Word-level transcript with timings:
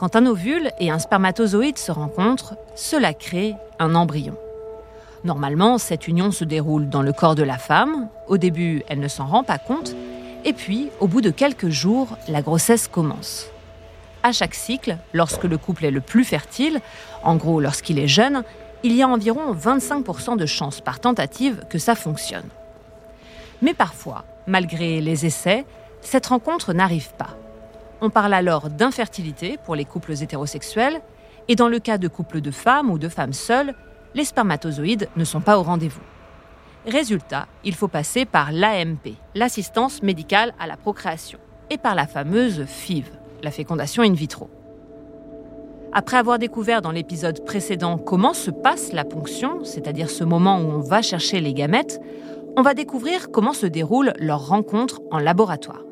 Quand 0.00 0.16
un 0.16 0.24
ovule 0.24 0.70
et 0.80 0.90
un 0.90 0.98
spermatozoïde 0.98 1.76
se 1.76 1.92
rencontrent, 1.92 2.54
cela 2.74 3.12
crée 3.12 3.54
un 3.78 3.94
embryon. 3.94 4.34
Normalement, 5.24 5.76
cette 5.76 6.08
union 6.08 6.30
se 6.30 6.44
déroule 6.44 6.88
dans 6.88 7.02
le 7.02 7.12
corps 7.12 7.34
de 7.34 7.42
la 7.42 7.58
femme. 7.58 8.08
Au 8.26 8.38
début, 8.38 8.82
elle 8.88 9.00
ne 9.00 9.08
s'en 9.08 9.26
rend 9.26 9.44
pas 9.44 9.58
compte. 9.58 9.94
Et 10.46 10.54
puis, 10.54 10.88
au 11.00 11.06
bout 11.06 11.20
de 11.20 11.28
quelques 11.28 11.68
jours, 11.68 12.16
la 12.28 12.40
grossesse 12.40 12.88
commence. 12.88 13.48
À 14.22 14.32
chaque 14.32 14.54
cycle, 14.54 14.96
lorsque 15.12 15.44
le 15.44 15.58
couple 15.58 15.84
est 15.84 15.90
le 15.90 16.00
plus 16.00 16.24
fertile, 16.24 16.80
en 17.22 17.36
gros 17.36 17.60
lorsqu'il 17.60 17.98
est 17.98 18.08
jeune, 18.08 18.42
il 18.82 18.94
y 18.94 19.02
a 19.02 19.08
environ 19.08 19.52
25% 19.52 20.38
de 20.38 20.46
chances 20.46 20.80
par 20.80 21.00
tentative 21.00 21.66
que 21.68 21.76
ça 21.76 21.94
fonctionne. 21.94 22.48
Mais 23.60 23.74
parfois, 23.74 24.24
malgré 24.46 25.02
les 25.02 25.26
essais, 25.26 25.66
cette 26.00 26.28
rencontre 26.28 26.72
n'arrive 26.72 27.12
pas. 27.18 27.36
On 28.02 28.08
parle 28.08 28.32
alors 28.32 28.70
d'infertilité 28.70 29.58
pour 29.64 29.74
les 29.74 29.84
couples 29.84 30.12
hétérosexuels, 30.12 31.00
et 31.48 31.56
dans 31.56 31.68
le 31.68 31.78
cas 31.80 31.98
de 31.98 32.08
couples 32.08 32.40
de 32.40 32.50
femmes 32.50 32.90
ou 32.90 32.98
de 32.98 33.08
femmes 33.08 33.32
seules, 33.32 33.74
les 34.14 34.24
spermatozoïdes 34.24 35.08
ne 35.16 35.24
sont 35.24 35.40
pas 35.40 35.58
au 35.58 35.62
rendez-vous. 35.62 36.00
Résultat, 36.86 37.46
il 37.62 37.74
faut 37.74 37.88
passer 37.88 38.24
par 38.24 38.52
l'AMP, 38.52 39.16
l'assistance 39.34 40.02
médicale 40.02 40.54
à 40.58 40.66
la 40.66 40.78
procréation, 40.78 41.38
et 41.68 41.76
par 41.76 41.94
la 41.94 42.06
fameuse 42.06 42.64
FIV, 42.64 43.10
la 43.42 43.50
fécondation 43.50 44.02
in 44.02 44.14
vitro. 44.14 44.48
Après 45.92 46.16
avoir 46.16 46.38
découvert 46.38 46.82
dans 46.82 46.92
l'épisode 46.92 47.44
précédent 47.44 47.98
comment 47.98 48.32
se 48.32 48.50
passe 48.50 48.92
la 48.92 49.04
ponction, 49.04 49.64
c'est-à-dire 49.64 50.08
ce 50.08 50.24
moment 50.24 50.58
où 50.58 50.70
on 50.70 50.80
va 50.80 51.02
chercher 51.02 51.40
les 51.40 51.52
gamètes, 51.52 52.00
on 52.56 52.62
va 52.62 52.74
découvrir 52.74 53.30
comment 53.30 53.52
se 53.52 53.66
déroule 53.66 54.14
leur 54.18 54.46
rencontre 54.48 55.00
en 55.10 55.18
laboratoire. 55.18 55.82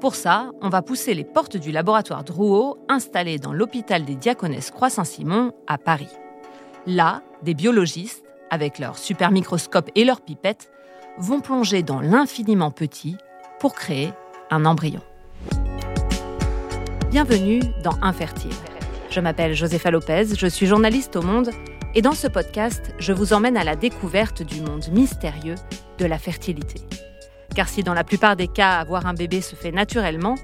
Pour 0.00 0.14
ça, 0.14 0.50
on 0.62 0.70
va 0.70 0.80
pousser 0.80 1.12
les 1.12 1.24
portes 1.24 1.58
du 1.58 1.72
laboratoire 1.72 2.24
Drouot 2.24 2.78
installé 2.88 3.38
dans 3.38 3.52
l'hôpital 3.52 4.06
des 4.06 4.14
Diaconesses 4.14 4.70
Croix-Saint-Simon 4.70 5.52
à 5.66 5.76
Paris. 5.76 6.08
Là, 6.86 7.22
des 7.42 7.52
biologistes, 7.52 8.24
avec 8.48 8.78
leurs 8.78 8.96
super 8.96 9.30
microscopes 9.30 9.90
et 9.94 10.06
leurs 10.06 10.22
pipettes, 10.22 10.70
vont 11.18 11.40
plonger 11.40 11.82
dans 11.82 12.00
l'infiniment 12.00 12.70
petit 12.70 13.18
pour 13.58 13.74
créer 13.74 14.14
un 14.50 14.64
embryon. 14.64 15.02
Bienvenue 17.10 17.60
dans 17.84 18.00
Infertile. 18.00 18.56
Je 19.10 19.20
m'appelle 19.20 19.52
Josepha 19.52 19.90
Lopez, 19.90 20.34
je 20.34 20.46
suis 20.46 20.66
journaliste 20.66 21.14
au 21.16 21.22
Monde 21.22 21.50
et 21.94 22.00
dans 22.00 22.14
ce 22.14 22.26
podcast, 22.26 22.94
je 22.98 23.12
vous 23.12 23.34
emmène 23.34 23.58
à 23.58 23.64
la 23.64 23.76
découverte 23.76 24.42
du 24.42 24.62
monde 24.62 24.86
mystérieux 24.92 25.56
de 25.98 26.06
la 26.06 26.18
fertilité. 26.18 26.80
Car 27.60 27.68
si 27.68 27.82
dans 27.82 27.92
la 27.92 28.04
plupart 28.04 28.36
des 28.36 28.48
cas, 28.48 28.78
avoir 28.78 29.04
un 29.04 29.12
bébé 29.12 29.42
se 29.42 29.54
fait 29.54 29.70
naturellement, 29.70 30.36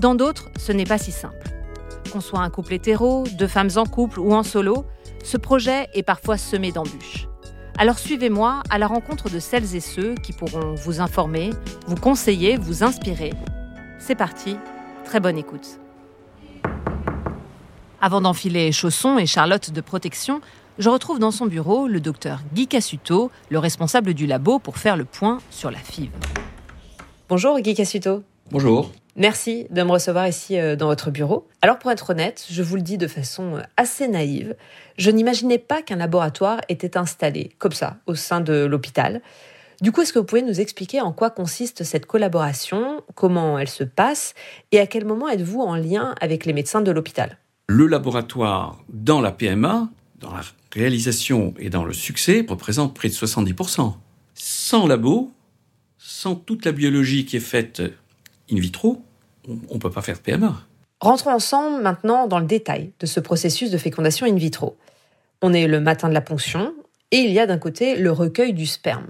dans 0.00 0.16
d'autres, 0.16 0.50
ce 0.58 0.72
n'est 0.72 0.82
pas 0.84 0.98
si 0.98 1.12
simple. 1.12 1.54
Qu'on 2.12 2.20
soit 2.20 2.40
un 2.40 2.50
couple 2.50 2.72
hétéro, 2.72 3.22
deux 3.38 3.46
femmes 3.46 3.70
en 3.76 3.84
couple 3.84 4.18
ou 4.18 4.34
en 4.34 4.42
solo, 4.42 4.84
ce 5.22 5.36
projet 5.36 5.86
est 5.94 6.02
parfois 6.02 6.36
semé 6.36 6.72
d'embûches. 6.72 7.28
Alors 7.78 8.00
suivez-moi 8.00 8.64
à 8.70 8.78
la 8.78 8.88
rencontre 8.88 9.30
de 9.30 9.38
celles 9.38 9.76
et 9.76 9.80
ceux 9.80 10.16
qui 10.16 10.32
pourront 10.32 10.74
vous 10.74 11.00
informer, 11.00 11.50
vous 11.86 11.94
conseiller, 11.94 12.56
vous 12.56 12.82
inspirer. 12.82 13.32
C'est 14.00 14.16
parti, 14.16 14.56
très 15.04 15.20
bonne 15.20 15.38
écoute. 15.38 15.78
Avant 18.00 18.20
d'enfiler 18.20 18.72
chaussons 18.72 19.16
et 19.16 19.26
Charlotte 19.26 19.70
de 19.70 19.80
protection, 19.80 20.40
je 20.80 20.90
retrouve 20.90 21.20
dans 21.20 21.30
son 21.30 21.46
bureau 21.46 21.86
le 21.86 22.00
docteur 22.00 22.40
Guy 22.52 22.66
Cassuto, 22.66 23.30
le 23.48 23.60
responsable 23.60 24.12
du 24.12 24.26
labo, 24.26 24.58
pour 24.58 24.76
faire 24.76 24.96
le 24.96 25.04
point 25.04 25.38
sur 25.50 25.70
la 25.70 25.78
FIV. 25.78 26.10
Bonjour 27.30 27.58
Guy 27.58 27.74
Cassuto. 27.74 28.22
Bonjour. 28.50 28.92
Merci 29.16 29.66
de 29.70 29.82
me 29.82 29.90
recevoir 29.92 30.28
ici 30.28 30.58
euh, 30.58 30.76
dans 30.76 30.88
votre 30.88 31.10
bureau. 31.10 31.48
Alors 31.62 31.78
pour 31.78 31.90
être 31.90 32.10
honnête, 32.10 32.44
je 32.50 32.62
vous 32.62 32.76
le 32.76 32.82
dis 32.82 32.98
de 32.98 33.06
façon 33.06 33.56
euh, 33.56 33.62
assez 33.78 34.08
naïve, 34.08 34.54
je 34.98 35.10
n'imaginais 35.10 35.56
pas 35.56 35.80
qu'un 35.80 35.96
laboratoire 35.96 36.60
était 36.68 36.98
installé 36.98 37.52
comme 37.58 37.72
ça 37.72 37.96
au 38.06 38.14
sein 38.14 38.42
de 38.42 38.66
l'hôpital. 38.66 39.22
Du 39.80 39.90
coup, 39.90 40.02
est-ce 40.02 40.12
que 40.12 40.18
vous 40.18 40.26
pouvez 40.26 40.42
nous 40.42 40.60
expliquer 40.60 41.00
en 41.00 41.12
quoi 41.12 41.30
consiste 41.30 41.82
cette 41.82 42.04
collaboration, 42.04 43.02
comment 43.14 43.58
elle 43.58 43.70
se 43.70 43.84
passe 43.84 44.34
et 44.70 44.78
à 44.78 44.86
quel 44.86 45.06
moment 45.06 45.26
êtes-vous 45.30 45.62
en 45.62 45.76
lien 45.76 46.14
avec 46.20 46.44
les 46.44 46.52
médecins 46.52 46.82
de 46.82 46.90
l'hôpital? 46.90 47.38
Le 47.68 47.86
laboratoire 47.86 48.84
dans 48.90 49.22
la 49.22 49.32
PMA, 49.32 49.88
dans 50.20 50.32
la 50.34 50.42
réalisation 50.72 51.54
et 51.58 51.70
dans 51.70 51.84
le 51.84 51.94
succès, 51.94 52.44
représente 52.46 52.94
près 52.94 53.08
de 53.08 53.14
70%. 53.14 53.94
Sans 54.34 54.86
labo, 54.86 55.32
sans 56.24 56.36
toute 56.36 56.64
la 56.64 56.72
biologie 56.72 57.26
qui 57.26 57.36
est 57.36 57.40
faite 57.54 57.82
in 58.50 58.58
vitro, 58.58 59.02
on 59.46 59.74
ne 59.74 59.78
peut 59.78 59.90
pas 59.90 60.00
faire 60.00 60.16
de 60.16 60.20
PMA. 60.20 60.54
Rentrons 61.00 61.32
ensemble 61.32 61.82
maintenant 61.82 62.26
dans 62.26 62.38
le 62.38 62.46
détail 62.46 62.92
de 62.98 63.04
ce 63.04 63.20
processus 63.20 63.70
de 63.70 63.76
fécondation 63.76 64.26
in 64.26 64.34
vitro. 64.34 64.78
On 65.42 65.52
est 65.52 65.66
le 65.66 65.80
matin 65.80 66.08
de 66.08 66.14
la 66.14 66.22
ponction 66.22 66.72
et 67.10 67.18
il 67.18 67.30
y 67.30 67.38
a 67.38 67.46
d'un 67.46 67.58
côté 67.58 67.96
le 67.96 68.10
recueil 68.10 68.54
du 68.54 68.64
sperme. 68.64 69.08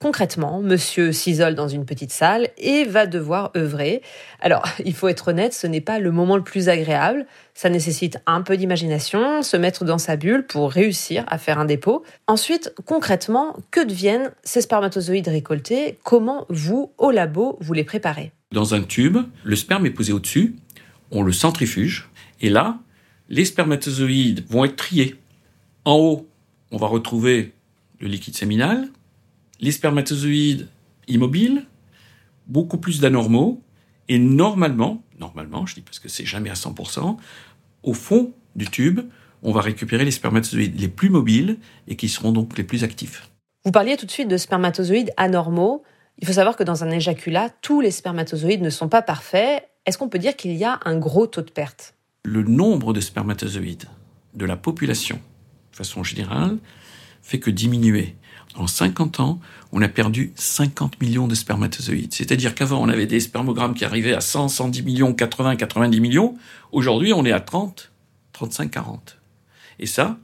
Concrètement, 0.00 0.60
monsieur 0.62 1.10
s'isole 1.10 1.56
dans 1.56 1.66
une 1.66 1.84
petite 1.84 2.12
salle 2.12 2.50
et 2.56 2.84
va 2.84 3.06
devoir 3.06 3.50
œuvrer. 3.56 4.00
Alors, 4.40 4.64
il 4.84 4.94
faut 4.94 5.08
être 5.08 5.28
honnête, 5.28 5.52
ce 5.52 5.66
n'est 5.66 5.80
pas 5.80 5.98
le 5.98 6.12
moment 6.12 6.36
le 6.36 6.44
plus 6.44 6.68
agréable. 6.68 7.26
Ça 7.52 7.68
nécessite 7.68 8.18
un 8.26 8.42
peu 8.42 8.56
d'imagination, 8.56 9.42
se 9.42 9.56
mettre 9.56 9.84
dans 9.84 9.98
sa 9.98 10.14
bulle 10.14 10.46
pour 10.46 10.70
réussir 10.70 11.24
à 11.26 11.36
faire 11.36 11.58
un 11.58 11.64
dépôt. 11.64 12.04
Ensuite, 12.28 12.72
concrètement, 12.84 13.56
que 13.72 13.84
deviennent 13.84 14.30
ces 14.44 14.60
spermatozoïdes 14.60 15.26
récoltés? 15.26 15.98
Comment 16.04 16.46
vous, 16.48 16.92
au 16.98 17.10
labo, 17.10 17.58
vous 17.60 17.72
les 17.72 17.82
préparez? 17.82 18.30
Dans 18.52 18.74
un 18.74 18.82
tube, 18.82 19.18
le 19.42 19.56
sperme 19.56 19.84
est 19.86 19.90
posé 19.90 20.12
au-dessus, 20.12 20.54
on 21.10 21.24
le 21.24 21.32
centrifuge, 21.32 22.08
et 22.40 22.50
là, 22.50 22.78
les 23.28 23.44
spermatozoïdes 23.44 24.46
vont 24.48 24.64
être 24.64 24.76
triés. 24.76 25.16
En 25.84 25.96
haut, 25.96 26.28
on 26.70 26.76
va 26.76 26.86
retrouver 26.86 27.52
le 27.98 28.06
liquide 28.06 28.36
séminal, 28.36 28.88
les 29.60 29.72
spermatozoïdes 29.72 30.68
immobiles, 31.06 31.64
beaucoup 32.46 32.78
plus 32.78 33.00
d'anormaux, 33.00 33.62
et 34.08 34.18
normalement, 34.18 35.02
normalement, 35.18 35.66
je 35.66 35.74
dis 35.74 35.80
parce 35.82 35.98
que 35.98 36.08
c'est 36.08 36.24
jamais 36.24 36.50
à 36.50 36.54
100%, 36.54 37.16
au 37.82 37.92
fond 37.92 38.32
du 38.56 38.66
tube, 38.66 39.00
on 39.42 39.52
va 39.52 39.60
récupérer 39.60 40.04
les 40.04 40.10
spermatozoïdes 40.10 40.80
les 40.80 40.88
plus 40.88 41.10
mobiles 41.10 41.58
et 41.86 41.96
qui 41.96 42.08
seront 42.08 42.32
donc 42.32 42.56
les 42.58 42.64
plus 42.64 42.84
actifs. 42.84 43.30
Vous 43.64 43.72
parliez 43.72 43.96
tout 43.96 44.06
de 44.06 44.10
suite 44.10 44.28
de 44.28 44.36
spermatozoïdes 44.36 45.12
anormaux. 45.16 45.84
Il 46.18 46.26
faut 46.26 46.34
savoir 46.34 46.56
que 46.56 46.64
dans 46.64 46.84
un 46.84 46.90
éjaculat, 46.90 47.50
tous 47.62 47.80
les 47.80 47.90
spermatozoïdes 47.90 48.62
ne 48.62 48.70
sont 48.70 48.88
pas 48.88 49.02
parfaits. 49.02 49.68
Est-ce 49.86 49.98
qu'on 49.98 50.08
peut 50.08 50.18
dire 50.18 50.36
qu'il 50.36 50.52
y 50.56 50.64
a 50.64 50.80
un 50.84 50.96
gros 50.96 51.26
taux 51.26 51.42
de 51.42 51.50
perte? 51.50 51.94
Le 52.24 52.42
nombre 52.42 52.92
de 52.92 53.00
spermatozoïdes 53.00 53.84
de 54.34 54.44
la 54.44 54.56
population, 54.56 55.20
de 55.72 55.76
façon 55.76 56.02
générale, 56.02 56.58
fait 57.22 57.38
que 57.38 57.50
diminuer. 57.50 58.16
En 58.54 58.66
50 58.66 59.20
ans, 59.20 59.40
on 59.72 59.82
a 59.82 59.88
perdu 59.88 60.32
50 60.34 61.00
millions 61.00 61.28
de 61.28 61.34
spermatozoïdes. 61.34 62.14
C'est-à-dire 62.14 62.54
qu'avant, 62.54 62.82
on 62.82 62.88
avait 62.88 63.06
des 63.06 63.20
spermogrammes 63.20 63.74
qui 63.74 63.84
arrivaient 63.84 64.14
à 64.14 64.20
100, 64.20 64.48
110 64.48 64.82
millions, 64.82 65.14
80, 65.14 65.56
90 65.56 66.00
millions. 66.00 66.36
Aujourd'hui, 66.72 67.12
on 67.12 67.24
est 67.24 67.32
à 67.32 67.40
30, 67.40 67.92
35, 68.32 68.70
40. 68.70 69.18
Et 69.78 69.86
ça, 69.86 70.18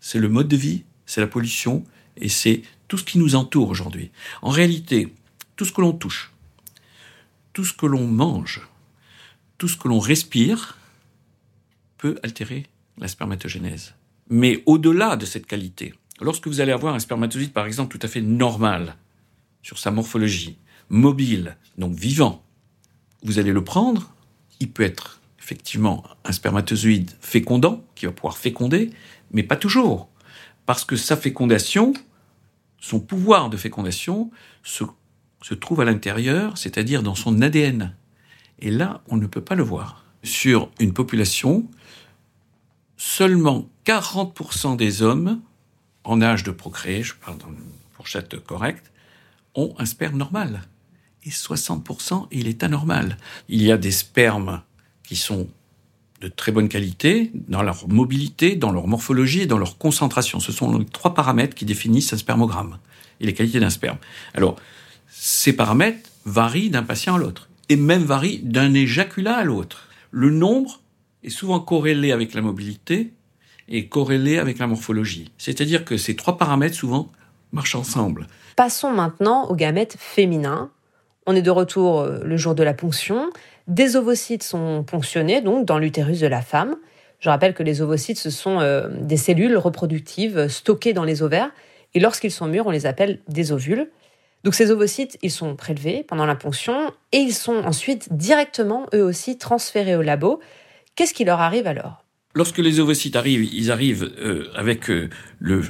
c'est 0.00 0.18
le 0.18 0.28
mode 0.28 0.48
de 0.48 0.56
vie, 0.56 0.84
c'est 1.06 1.20
la 1.20 1.26
pollution, 1.26 1.84
et 2.16 2.28
c'est 2.28 2.62
tout 2.88 2.98
ce 2.98 3.04
qui 3.04 3.18
nous 3.18 3.36
entoure 3.36 3.68
aujourd'hui. 3.68 4.10
En 4.42 4.50
réalité, 4.50 5.14
tout 5.56 5.64
ce 5.64 5.72
que 5.72 5.80
l'on 5.80 5.92
touche, 5.92 6.32
tout 7.52 7.64
ce 7.64 7.72
que 7.72 7.86
l'on 7.86 8.06
mange, 8.06 8.66
tout 9.56 9.68
ce 9.68 9.76
que 9.76 9.88
l'on 9.88 9.98
respire 9.98 10.78
peut 11.96 12.18
altérer 12.22 12.66
la 12.98 13.08
spermatogénèse. 13.08 13.94
Mais 14.30 14.62
au-delà 14.66 15.16
de 15.16 15.26
cette 15.26 15.46
qualité, 15.46 15.94
lorsque 16.20 16.46
vous 16.46 16.60
allez 16.60 16.72
avoir 16.72 16.94
un 16.94 16.98
spermatozoïde, 16.98 17.52
par 17.52 17.66
exemple, 17.66 17.96
tout 17.96 18.04
à 18.06 18.08
fait 18.08 18.20
normal, 18.20 18.96
sur 19.62 19.78
sa 19.78 19.90
morphologie, 19.90 20.58
mobile, 20.88 21.56
donc 21.76 21.94
vivant, 21.94 22.42
vous 23.22 23.38
allez 23.38 23.52
le 23.52 23.64
prendre, 23.64 24.14
il 24.60 24.70
peut 24.70 24.82
être 24.82 25.20
effectivement 25.38 26.04
un 26.24 26.32
spermatozoïde 26.32 27.10
fécondant, 27.20 27.84
qui 27.94 28.06
va 28.06 28.12
pouvoir 28.12 28.36
féconder, 28.36 28.90
mais 29.32 29.42
pas 29.42 29.56
toujours. 29.56 30.08
Parce 30.66 30.84
que 30.84 30.96
sa 30.96 31.16
fécondation, 31.16 31.94
son 32.80 33.00
pouvoir 33.00 33.50
de 33.50 33.56
fécondation, 33.56 34.30
se, 34.62 34.84
trouve 35.54 35.80
à 35.80 35.84
l'intérieur, 35.84 36.58
c'est-à-dire 36.58 37.02
dans 37.02 37.14
son 37.14 37.40
ADN. 37.40 37.94
Et 38.60 38.70
là, 38.70 39.02
on 39.08 39.16
ne 39.16 39.26
peut 39.26 39.40
pas 39.40 39.54
le 39.54 39.62
voir. 39.62 40.04
Sur 40.22 40.70
une 40.78 40.92
population, 40.92 41.66
seulement 42.96 43.68
40% 43.86 44.76
des 44.76 45.02
hommes 45.02 45.40
en 46.08 46.22
âge 46.22 46.42
de 46.42 46.50
procréer, 46.50 47.02
je 47.02 47.14
parle 47.14 47.38
dans 47.38 47.48
une 47.48 47.72
fourchette 47.92 48.38
correcte, 48.44 48.90
ont 49.54 49.74
un 49.78 49.84
sperme 49.84 50.16
normal. 50.16 50.62
Et 51.24 51.30
60%, 51.30 52.28
il 52.30 52.48
est 52.48 52.62
anormal. 52.62 53.18
Il 53.48 53.62
y 53.62 53.70
a 53.70 53.76
des 53.76 53.90
spermes 53.90 54.62
qui 55.02 55.16
sont 55.16 55.48
de 56.20 56.28
très 56.28 56.50
bonne 56.50 56.68
qualité 56.68 57.30
dans 57.34 57.62
leur 57.62 57.88
mobilité, 57.88 58.56
dans 58.56 58.72
leur 58.72 58.86
morphologie 58.86 59.42
et 59.42 59.46
dans 59.46 59.58
leur 59.58 59.78
concentration. 59.78 60.40
Ce 60.40 60.50
sont 60.50 60.78
les 60.78 60.84
trois 60.86 61.14
paramètres 61.14 61.54
qui 61.54 61.64
définissent 61.64 62.12
un 62.12 62.16
spermogramme 62.16 62.78
et 63.20 63.26
les 63.26 63.34
qualités 63.34 63.60
d'un 63.60 63.70
sperme. 63.70 63.98
Alors, 64.34 64.56
ces 65.10 65.52
paramètres 65.52 66.08
varient 66.24 66.70
d'un 66.70 66.82
patient 66.82 67.16
à 67.16 67.18
l'autre 67.18 67.48
et 67.68 67.76
même 67.76 68.02
varient 68.02 68.40
d'un 68.42 68.74
éjaculat 68.74 69.36
à 69.36 69.44
l'autre. 69.44 69.88
Le 70.10 70.30
nombre 70.30 70.80
est 71.22 71.30
souvent 71.30 71.60
corrélé 71.60 72.12
avec 72.12 72.34
la 72.34 72.40
mobilité 72.40 73.12
et 73.68 73.88
corrélé 73.88 74.38
avec 74.38 74.58
la 74.58 74.66
morphologie. 74.66 75.32
C'est-à-dire 75.38 75.84
que 75.84 75.96
ces 75.96 76.16
trois 76.16 76.36
paramètres 76.38 76.74
souvent 76.74 77.10
marchent 77.52 77.74
ensemble. 77.74 78.26
Passons 78.56 78.90
maintenant 78.90 79.46
aux 79.48 79.54
gamètes 79.54 79.96
féminins. 79.98 80.70
On 81.26 81.34
est 81.34 81.42
de 81.42 81.50
retour 81.50 82.00
euh, 82.00 82.20
le 82.24 82.36
jour 82.36 82.54
de 82.54 82.62
la 82.62 82.74
ponction. 82.74 83.30
Des 83.66 83.96
ovocytes 83.96 84.42
sont 84.42 84.82
ponctionnés 84.84 85.40
donc 85.40 85.66
dans 85.66 85.78
l'utérus 85.78 86.20
de 86.20 86.26
la 86.26 86.42
femme. 86.42 86.76
Je 87.20 87.28
rappelle 87.28 87.54
que 87.54 87.62
les 87.62 87.82
ovocytes, 87.82 88.18
ce 88.18 88.30
sont 88.30 88.60
euh, 88.60 88.88
des 89.00 89.16
cellules 89.16 89.56
reproductives 89.56 90.48
stockées 90.48 90.92
dans 90.92 91.04
les 91.04 91.22
ovaires. 91.22 91.50
Et 91.94 92.00
lorsqu'ils 92.00 92.30
sont 92.30 92.46
mûrs, 92.46 92.66
on 92.66 92.70
les 92.70 92.86
appelle 92.86 93.20
des 93.28 93.52
ovules. 93.52 93.90
Donc 94.44 94.54
ces 94.54 94.70
ovocytes, 94.70 95.18
ils 95.22 95.30
sont 95.30 95.56
prélevés 95.56 96.04
pendant 96.06 96.26
la 96.26 96.36
ponction 96.36 96.92
et 97.12 97.18
ils 97.18 97.34
sont 97.34 97.64
ensuite 97.64 98.12
directement, 98.12 98.86
eux 98.94 99.02
aussi, 99.02 99.36
transférés 99.36 99.96
au 99.96 100.02
labo. 100.02 100.40
Qu'est-ce 100.94 101.12
qui 101.12 101.24
leur 101.24 101.40
arrive 101.40 101.66
alors? 101.66 102.04
Lorsque 102.38 102.58
les 102.58 102.78
ovocytes 102.78 103.16
arrivent, 103.16 103.52
ils 103.52 103.72
arrivent 103.72 104.12
euh, 104.20 104.46
avec 104.54 104.90
euh, 104.90 105.10
le, 105.40 105.60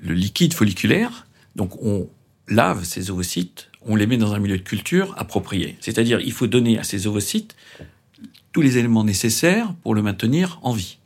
le 0.00 0.14
liquide 0.14 0.54
folliculaire. 0.54 1.26
Donc 1.56 1.76
on 1.82 2.08
lave 2.48 2.84
ces 2.84 3.10
ovocytes, 3.10 3.68
on 3.82 3.96
les 3.96 4.06
met 4.06 4.16
dans 4.16 4.32
un 4.32 4.38
milieu 4.38 4.56
de 4.56 4.62
culture 4.62 5.12
approprié. 5.18 5.76
C'est-à-dire 5.80 6.18
il 6.18 6.32
faut 6.32 6.46
donner 6.46 6.78
à 6.78 6.84
ces 6.84 7.06
ovocytes 7.06 7.54
tous 8.52 8.62
les 8.62 8.78
éléments 8.78 9.04
nécessaires 9.04 9.74
pour 9.82 9.94
le 9.94 10.00
maintenir 10.00 10.58
en 10.62 10.72
vie. 10.72 10.96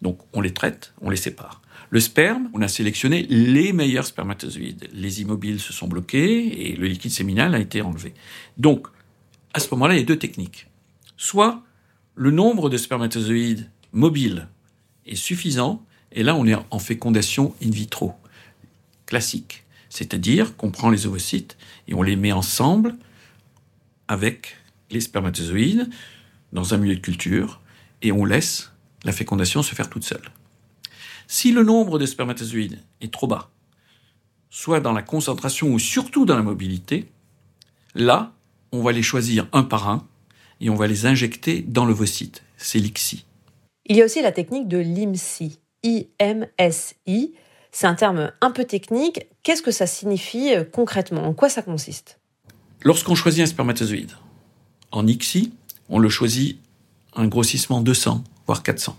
Donc 0.00 0.20
on 0.32 0.40
les 0.40 0.54
traite, 0.54 0.94
on 1.02 1.10
les 1.10 1.18
sépare. 1.18 1.60
Le 1.90 2.00
sperme, 2.00 2.48
on 2.54 2.62
a 2.62 2.68
sélectionné 2.68 3.26
les 3.28 3.74
meilleurs 3.74 4.06
spermatozoïdes. 4.06 4.88
Les 4.94 5.20
immobiles 5.20 5.60
se 5.60 5.74
sont 5.74 5.86
bloqués 5.86 6.70
et 6.70 6.76
le 6.76 6.86
liquide 6.86 7.12
séminal 7.12 7.54
a 7.54 7.58
été 7.58 7.82
enlevé. 7.82 8.14
Donc, 8.56 8.86
à 9.52 9.60
ce 9.60 9.68
moment-là, 9.72 9.92
il 9.94 9.98
y 9.98 10.02
a 10.02 10.06
deux 10.06 10.18
techniques. 10.18 10.68
Soit 11.18 11.62
le 12.14 12.30
nombre 12.30 12.70
de 12.70 12.78
spermatozoïdes 12.78 13.68
mobiles 13.94 14.48
est 15.06 15.16
suffisant, 15.16 15.82
et 16.12 16.22
là 16.22 16.34
on 16.34 16.46
est 16.46 16.56
en 16.70 16.78
fécondation 16.78 17.54
in 17.62 17.70
vitro, 17.70 18.12
classique. 19.06 19.64
C'est-à-dire 19.88 20.56
qu'on 20.56 20.70
prend 20.70 20.90
les 20.90 21.06
ovocytes 21.06 21.56
et 21.88 21.94
on 21.94 22.02
les 22.02 22.16
met 22.16 22.32
ensemble 22.32 22.96
avec 24.08 24.56
les 24.90 25.00
spermatozoïdes 25.00 25.88
dans 26.52 26.74
un 26.74 26.76
milieu 26.76 26.96
de 26.96 27.00
culture 27.00 27.60
et 28.02 28.12
on 28.12 28.24
laisse 28.24 28.72
la 29.04 29.12
fécondation 29.12 29.62
se 29.62 29.74
faire 29.74 29.88
toute 29.88 30.04
seule. 30.04 30.30
Si 31.26 31.52
le 31.52 31.62
nombre 31.62 31.98
de 31.98 32.06
spermatozoïdes 32.06 32.80
est 33.00 33.12
trop 33.12 33.26
bas, 33.26 33.50
soit 34.50 34.80
dans 34.80 34.92
la 34.92 35.02
concentration 35.02 35.72
ou 35.72 35.78
surtout 35.78 36.26
dans 36.26 36.36
la 36.36 36.42
mobilité, 36.42 37.08
là, 37.94 38.32
on 38.72 38.82
va 38.82 38.92
les 38.92 39.02
choisir 39.02 39.46
un 39.52 39.62
par 39.62 39.88
un 39.88 40.06
et 40.60 40.70
on 40.70 40.76
va 40.76 40.86
les 40.86 41.06
injecter 41.06 41.62
dans 41.62 41.84
l'ovocyte. 41.84 42.42
C'est 42.56 42.78
l'ICSI. 42.78 43.24
Il 43.86 43.96
y 43.96 44.02
a 44.02 44.04
aussi 44.04 44.22
la 44.22 44.32
technique 44.32 44.68
de 44.68 44.78
l'IMSI. 44.78 45.58
I-M-S-I. 45.82 47.34
C'est 47.72 47.86
un 47.86 47.94
terme 47.94 48.32
un 48.40 48.50
peu 48.50 48.64
technique. 48.64 49.26
Qu'est-ce 49.42 49.62
que 49.62 49.70
ça 49.70 49.86
signifie 49.86 50.54
euh, 50.54 50.64
concrètement? 50.64 51.24
En 51.24 51.34
quoi 51.34 51.48
ça 51.48 51.62
consiste? 51.62 52.18
Lorsqu'on 52.82 53.14
choisit 53.14 53.42
un 53.42 53.46
spermatozoïde, 53.46 54.12
en 54.92 55.06
ICSI, 55.06 55.52
on 55.88 55.98
le 55.98 56.08
choisit 56.08 56.58
un 57.14 57.26
grossissement 57.26 57.80
200, 57.80 58.22
voire 58.46 58.62
400 58.62 58.96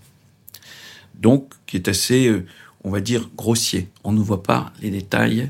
donc 1.20 1.54
qui 1.66 1.78
est 1.78 1.88
assez, 1.88 2.28
euh, 2.28 2.46
on 2.84 2.92
va 2.92 3.02
dire, 3.02 3.30
grossier. 3.36 3.90
On 4.04 4.12
ne 4.12 4.20
voit 4.20 4.44
pas 4.44 4.74
les 4.82 4.92
détails 4.92 5.50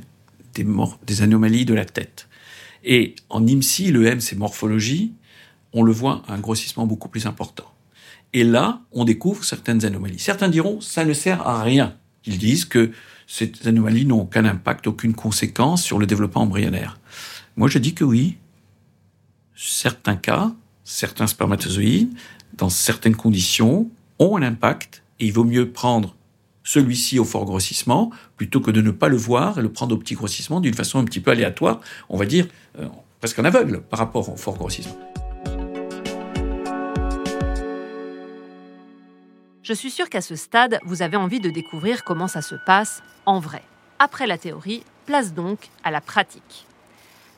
des, 0.54 1.22
anomalies 1.22 1.66
de 1.66 1.74
la 1.74 1.86
tête. 1.86 2.28
Et 2.84 3.16
en 3.30 3.46
IMSI, 3.46 3.92
le 3.92 4.06
M, 4.06 4.22
c'est 4.22 4.38
morphologie, 4.38 5.14
on 5.74 5.84
le 5.84 5.92
voit 5.92 6.22
un 6.28 6.40
grossissement 6.40 6.86
beaucoup 6.86 7.10
plus 7.10 7.26
important. 7.26 7.66
Et 8.36 8.44
là, 8.44 8.82
on 8.92 9.06
découvre 9.06 9.46
certaines 9.46 9.86
anomalies. 9.86 10.20
Certains 10.20 10.50
diront, 10.50 10.82
ça 10.82 11.06
ne 11.06 11.14
sert 11.14 11.48
à 11.48 11.64
rien. 11.64 11.96
Ils 12.26 12.38
disent 12.38 12.66
que 12.66 12.92
ces 13.28 13.50
anomalies 13.64 14.06
n'ont 14.06 14.24
aucun 14.24 14.44
impact, 14.44 14.88
aucune 14.88 15.14
conséquence 15.14 15.82
sur 15.82 16.00
le 16.00 16.06
développement 16.06 16.42
embryonnaire. 16.42 17.00
Moi, 17.56 17.70
je 17.70 17.80
dis 17.80 17.94
que 17.94 18.04
oui. 18.04 18.36
Certains 19.56 20.18
cas, 20.18 20.52
certains 20.84 21.28
spermatozoïdes, 21.28 22.14
dans 22.58 22.68
certaines 22.68 23.16
conditions, 23.16 23.90
ont 24.20 24.36
un 24.36 24.42
impact 24.42 25.02
et 25.22 25.28
il 25.28 25.32
vaut 25.32 25.46
mieux 25.46 25.72
prendre 25.72 26.14
celui-ci 26.66 27.20
au 27.20 27.24
fort 27.24 27.46
grossissement 27.46 28.12
plutôt 28.36 28.60
que 28.60 28.72
de 28.72 28.82
ne 28.82 28.92
pas 28.92 29.08
le 29.08 29.16
voir 29.16 29.60
et 29.60 29.62
le 29.62 29.72
prendre 29.72 29.96
au 29.96 29.98
petit 29.98 30.16
grossissement 30.16 30.60
d'une 30.60 30.74
façon 30.74 31.00
un 31.00 31.06
petit 31.06 31.22
peu 31.22 31.32
aléatoire, 31.32 31.80
on 32.10 32.18
va 32.18 32.26
dire 32.26 32.50
euh, 32.80 32.90
presque 33.22 33.40
en 33.40 33.46
aveugle 33.46 33.80
par 33.80 34.00
rapport 34.00 34.28
au 34.28 34.36
fort 34.36 34.58
grossissement. 34.58 34.98
Je 39.68 39.74
suis 39.74 39.90
sûre 39.90 40.10
qu'à 40.12 40.22
ce 40.22 40.36
stade, 40.36 40.78
vous 40.84 41.02
avez 41.02 41.18
envie 41.18 41.40
de 41.40 41.50
découvrir 41.50 42.04
comment 42.04 42.28
ça 42.28 42.44
se 42.44 42.54
passe 42.54 43.02
en 43.26 43.40
vrai. 43.40 43.64
Après 43.98 44.28
la 44.28 44.38
théorie, 44.38 44.84
place 45.08 45.34
donc 45.34 45.58
à 45.84 45.90
la 45.90 46.02
pratique. 46.02 46.68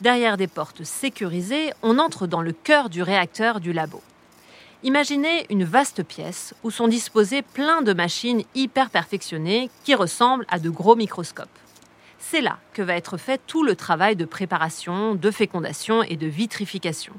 Derrière 0.01 0.35
des 0.35 0.47
portes 0.47 0.83
sécurisées, 0.83 1.71
on 1.83 2.00
entre 2.00 2.27
dans 2.27 2.41
le 2.41 2.51
cœur 2.51 2.89
du 2.89 3.01
réacteur 3.01 3.62
du 3.62 3.71
labo. 3.71 4.01
Imaginez 4.83 5.45
une 5.50 5.63
vaste 5.63 6.03
pièce 6.03 6.53
où 6.65 6.69
sont 6.69 6.89
disposées 6.89 7.44
plein 7.44 7.81
de 7.81 7.94
machines 7.94 8.44
hyper 8.56 8.89
perfectionnées 8.89 9.69
qui 9.85 9.95
ressemblent 9.95 10.45
à 10.50 10.59
de 10.59 10.69
gros 10.69 10.97
microscopes. 10.97 11.47
C'est 12.19 12.41
là 12.41 12.57
que 12.74 12.81
va 12.81 12.97
être 12.97 13.15
fait 13.15 13.39
tout 13.47 13.63
le 13.63 13.77
travail 13.77 14.18
de 14.18 14.25
préparation, 14.25 15.15
de 15.15 15.31
fécondation 15.31 16.03
et 16.03 16.18
de 16.18 16.27
vitrification. 16.27 17.13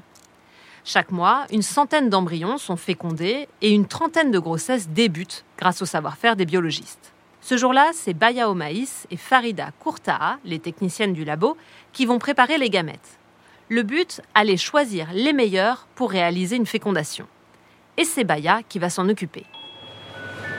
Chaque 0.91 1.11
mois, 1.11 1.45
une 1.51 1.61
centaine 1.61 2.09
d'embryons 2.09 2.57
sont 2.57 2.75
fécondés 2.75 3.47
et 3.61 3.69
une 3.69 3.85
trentaine 3.85 4.31
de 4.31 4.39
grossesses 4.39 4.89
débutent 4.89 5.45
grâce 5.59 5.83
au 5.83 5.85
savoir-faire 5.85 6.35
des 6.35 6.47
biologistes. 6.47 7.13
Ce 7.41 7.57
jour-là, 7.57 7.91
c'est 7.93 8.15
Baya 8.15 8.49
Omaïs 8.49 9.05
et 9.11 9.15
Farida 9.15 9.69
Kourtaa, 9.79 10.39
les 10.45 10.57
techniciennes 10.57 11.13
du 11.13 11.25
labo, 11.25 11.57
qui 11.93 12.07
vont 12.07 12.17
préparer 12.17 12.57
les 12.57 12.71
gamètes. 12.71 13.19
Le 13.67 13.83
but, 13.83 14.21
aller 14.33 14.57
choisir 14.57 15.09
les 15.13 15.31
meilleurs 15.31 15.85
pour 15.93 16.09
réaliser 16.09 16.55
une 16.55 16.65
fécondation 16.65 17.27
et 17.95 18.03
c'est 18.03 18.23
Baya 18.23 18.61
qui 18.67 18.79
va 18.79 18.89
s'en 18.89 19.07
occuper. 19.09 19.45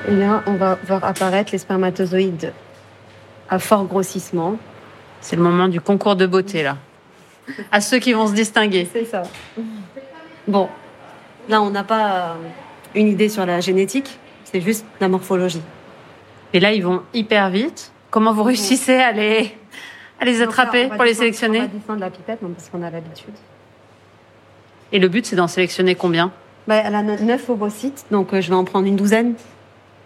Et 0.07 0.15
là, 0.15 0.45
on 0.47 0.55
va 0.55 0.79
voir 0.87 1.03
apparaître 1.03 1.51
les 1.51 1.59
spermatozoïdes 1.59 2.53
à 3.49 3.59
fort 3.59 3.85
grossissement. 3.85 4.59
C'est 5.21 5.35
le 5.35 5.43
moment 5.43 5.67
du 5.67 5.81
concours 5.81 6.15
de 6.15 6.27
beauté, 6.27 6.63
là. 6.63 6.77
À 7.73 7.81
ceux 7.81 7.99
qui 7.99 8.13
vont 8.13 8.29
se 8.29 8.33
distinguer. 8.33 8.89
C'est 8.93 9.07
ça. 9.07 9.25
Bon, 10.51 10.69
là, 11.49 11.63
on 11.63 11.71
n'a 11.71 11.85
pas 11.85 12.35
une 12.97 13.07
idée 13.07 13.29
sur 13.29 13.47
la 13.47 13.61
génétique, 13.61 14.19
c'est 14.43 14.61
juste 14.61 14.85
la 15.01 15.09
morphologie. 15.09 15.63
Et 16.53 16.59
là, 16.59 16.73
ils 16.73 16.83
vont 16.83 17.03
hyper 17.15 17.51
vite. 17.51 17.93
Comment 18.11 18.33
vous 18.33 18.43
réussissez 18.43 18.97
à 18.97 19.13
les, 19.13 19.57
à 20.19 20.25
les 20.25 20.43
attraper 20.43 20.89
pour 20.89 21.05
les 21.05 21.15
sélectionner 21.15 21.59
On 21.59 21.63
va 21.63 21.69
descendre 21.69 22.01
la 22.01 22.11
pipette, 22.11 22.41
parce 22.41 22.69
qu'on 22.69 22.83
a 22.83 22.91
l'habitude. 22.91 23.35
Et 24.91 24.99
le 24.99 25.07
but, 25.07 25.25
c'est 25.25 25.37
d'en 25.37 25.47
sélectionner 25.47 25.95
combien? 25.95 26.33
Bah, 26.67 26.83
elle 26.85 26.97
a 26.97 27.03
neuf 27.05 27.49
ovocytes, 27.49 28.07
donc 28.11 28.35
euh, 28.35 28.41
je 28.41 28.49
vais 28.49 28.57
en 28.57 28.65
prendre 28.65 28.89
une 28.89 28.97
douzaine. 28.97 29.35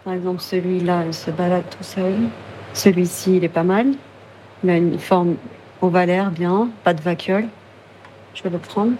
Par 0.03 0.13
exemple, 0.13 0.41
celui-là, 0.41 1.05
il 1.07 1.13
se 1.15 1.31
balade 1.31 1.63
tout 1.75 1.83
seul. 1.83 2.13
Celui-ci, 2.75 3.37
il 3.37 3.43
est 3.43 3.49
pas 3.49 3.63
mal. 3.63 3.87
Il 4.63 4.69
a 4.69 4.77
une 4.77 4.99
forme 4.99 5.37
ovalaire, 5.81 6.29
bien, 6.29 6.69
pas 6.83 6.93
de 6.93 7.01
vacuole. 7.01 7.47
Je 8.35 8.43
vais 8.43 8.51
le 8.51 8.59
prendre. 8.59 8.91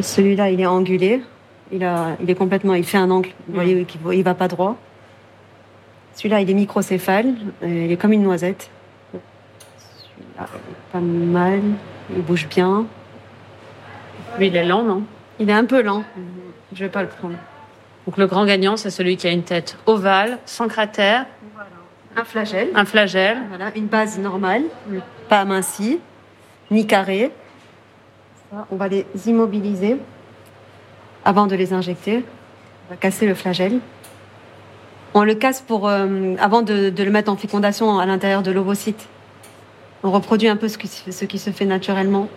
Celui-là, 0.00 0.50
il 0.50 0.60
est 0.60 0.66
angulé. 0.66 1.22
Il, 1.70 1.84
a, 1.84 2.16
il 2.20 2.30
est 2.30 2.34
complètement, 2.34 2.74
il 2.74 2.84
fait 2.84 2.98
un 2.98 3.10
angle. 3.10 3.30
Vous 3.46 3.54
voyez, 3.54 3.86
il 4.12 4.22
va 4.22 4.34
pas 4.34 4.48
droit. 4.48 4.76
Celui-là, 6.14 6.40
il 6.40 6.50
est 6.50 6.54
microcéphale. 6.54 7.34
Euh, 7.62 7.84
il 7.86 7.92
est 7.92 7.96
comme 7.96 8.12
une 8.12 8.22
noisette. 8.22 8.70
Celui-là, 9.12 10.46
pas 10.92 11.00
mal. 11.00 11.60
Il 12.14 12.22
bouge 12.22 12.48
bien. 12.48 12.86
Mais 14.38 14.48
il 14.48 14.56
est 14.56 14.64
lent, 14.64 14.82
non? 14.82 15.02
Il 15.38 15.48
est 15.50 15.52
un 15.52 15.64
peu 15.64 15.82
lent. 15.82 16.04
Je 16.72 16.84
vais 16.84 16.90
pas 16.90 17.02
le 17.02 17.08
prendre. 17.08 17.36
Donc 18.06 18.16
le 18.16 18.26
grand 18.26 18.46
gagnant, 18.46 18.76
c'est 18.76 18.90
celui 18.90 19.16
qui 19.16 19.26
a 19.26 19.30
une 19.30 19.42
tête 19.42 19.76
ovale, 19.86 20.38
sans 20.46 20.68
cratère. 20.68 21.26
Un 22.16 22.24
flagelle. 22.24 22.70
Un 22.74 22.84
flagelle. 22.84 23.38
Voilà, 23.48 23.70
une 23.76 23.86
base 23.86 24.18
normale, 24.18 24.62
pas 25.28 25.40
amincie, 25.40 26.00
ni 26.70 26.86
carrée. 26.86 27.30
On 28.70 28.76
va 28.76 28.88
les 28.88 29.06
immobiliser 29.26 29.96
avant 31.24 31.46
de 31.46 31.54
les 31.54 31.72
injecter. 31.72 32.24
On 32.86 32.94
va 32.94 32.96
casser 32.96 33.26
le 33.26 33.34
flagelle. 33.34 33.80
On 35.14 35.24
le 35.24 35.34
casse 35.34 35.60
pour, 35.60 35.88
euh, 35.88 36.34
avant 36.38 36.62
de, 36.62 36.92
le 36.96 37.10
mettre 37.10 37.30
en 37.30 37.36
fécondation 37.36 37.98
à 37.98 38.06
l'intérieur 38.06 38.42
de 38.42 38.50
l'ovocyte. 38.50 39.08
On 40.02 40.10
reproduit 40.10 40.48
un 40.48 40.56
peu 40.56 40.68
ce 40.68 40.78
qui 40.78 41.38
se 41.38 41.50
fait 41.50 41.64
naturellement. 41.64 42.28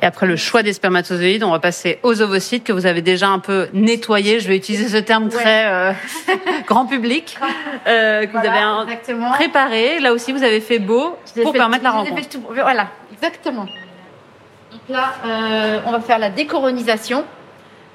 Et 0.00 0.06
après 0.06 0.26
le 0.26 0.36
choix 0.36 0.62
des 0.62 0.72
spermatozoïdes, 0.72 1.42
on 1.42 1.50
va 1.50 1.58
passer 1.58 1.98
aux 2.02 2.22
ovocytes 2.22 2.62
que 2.62 2.72
vous 2.72 2.86
avez 2.86 3.02
déjà 3.02 3.28
un 3.28 3.40
peu 3.40 3.68
nettoyés. 3.72 4.38
Je 4.38 4.48
vais 4.48 4.56
utiliser 4.56 4.88
ce 4.88 4.96
terme 5.02 5.28
très 5.28 5.66
euh, 5.66 5.92
grand 6.66 6.86
public 6.86 7.36
euh, 7.86 8.26
que 8.26 8.30
vous 8.30 8.38
avez 8.38 9.34
préparé. 9.34 9.98
Là 10.00 10.12
aussi, 10.12 10.32
vous 10.32 10.42
avez 10.42 10.60
fait 10.60 10.78
beau 10.78 11.16
pour 11.42 11.52
permettre 11.52 11.84
la 11.84 11.90
rencontre. 11.90 12.22
voilà, 12.54 12.88
exactement. 13.12 13.66
Donc 14.70 14.80
là, 14.88 15.14
euh, 15.24 15.80
on 15.86 15.92
va 15.92 16.00
faire 16.00 16.18
la 16.18 16.30
décoronisation. 16.30 17.24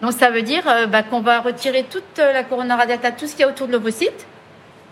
Donc 0.03 0.11
ça 0.11 0.29
veut 0.29 0.41
dire 0.41 0.63
euh, 0.67 0.85
bah, 0.85 1.01
qu'on 1.01 1.21
va 1.21 1.39
retirer 1.39 1.85
toute 1.89 2.19
euh, 2.19 2.33
la 2.33 2.43
corona 2.43 2.75
radiata, 2.75 3.11
tout 3.11 3.25
ce 3.25 3.31
qu'il 3.31 3.41
y 3.41 3.43
a 3.45 3.47
autour 3.47 3.67
de 3.67 3.71
l'ovocyte, 3.71 4.27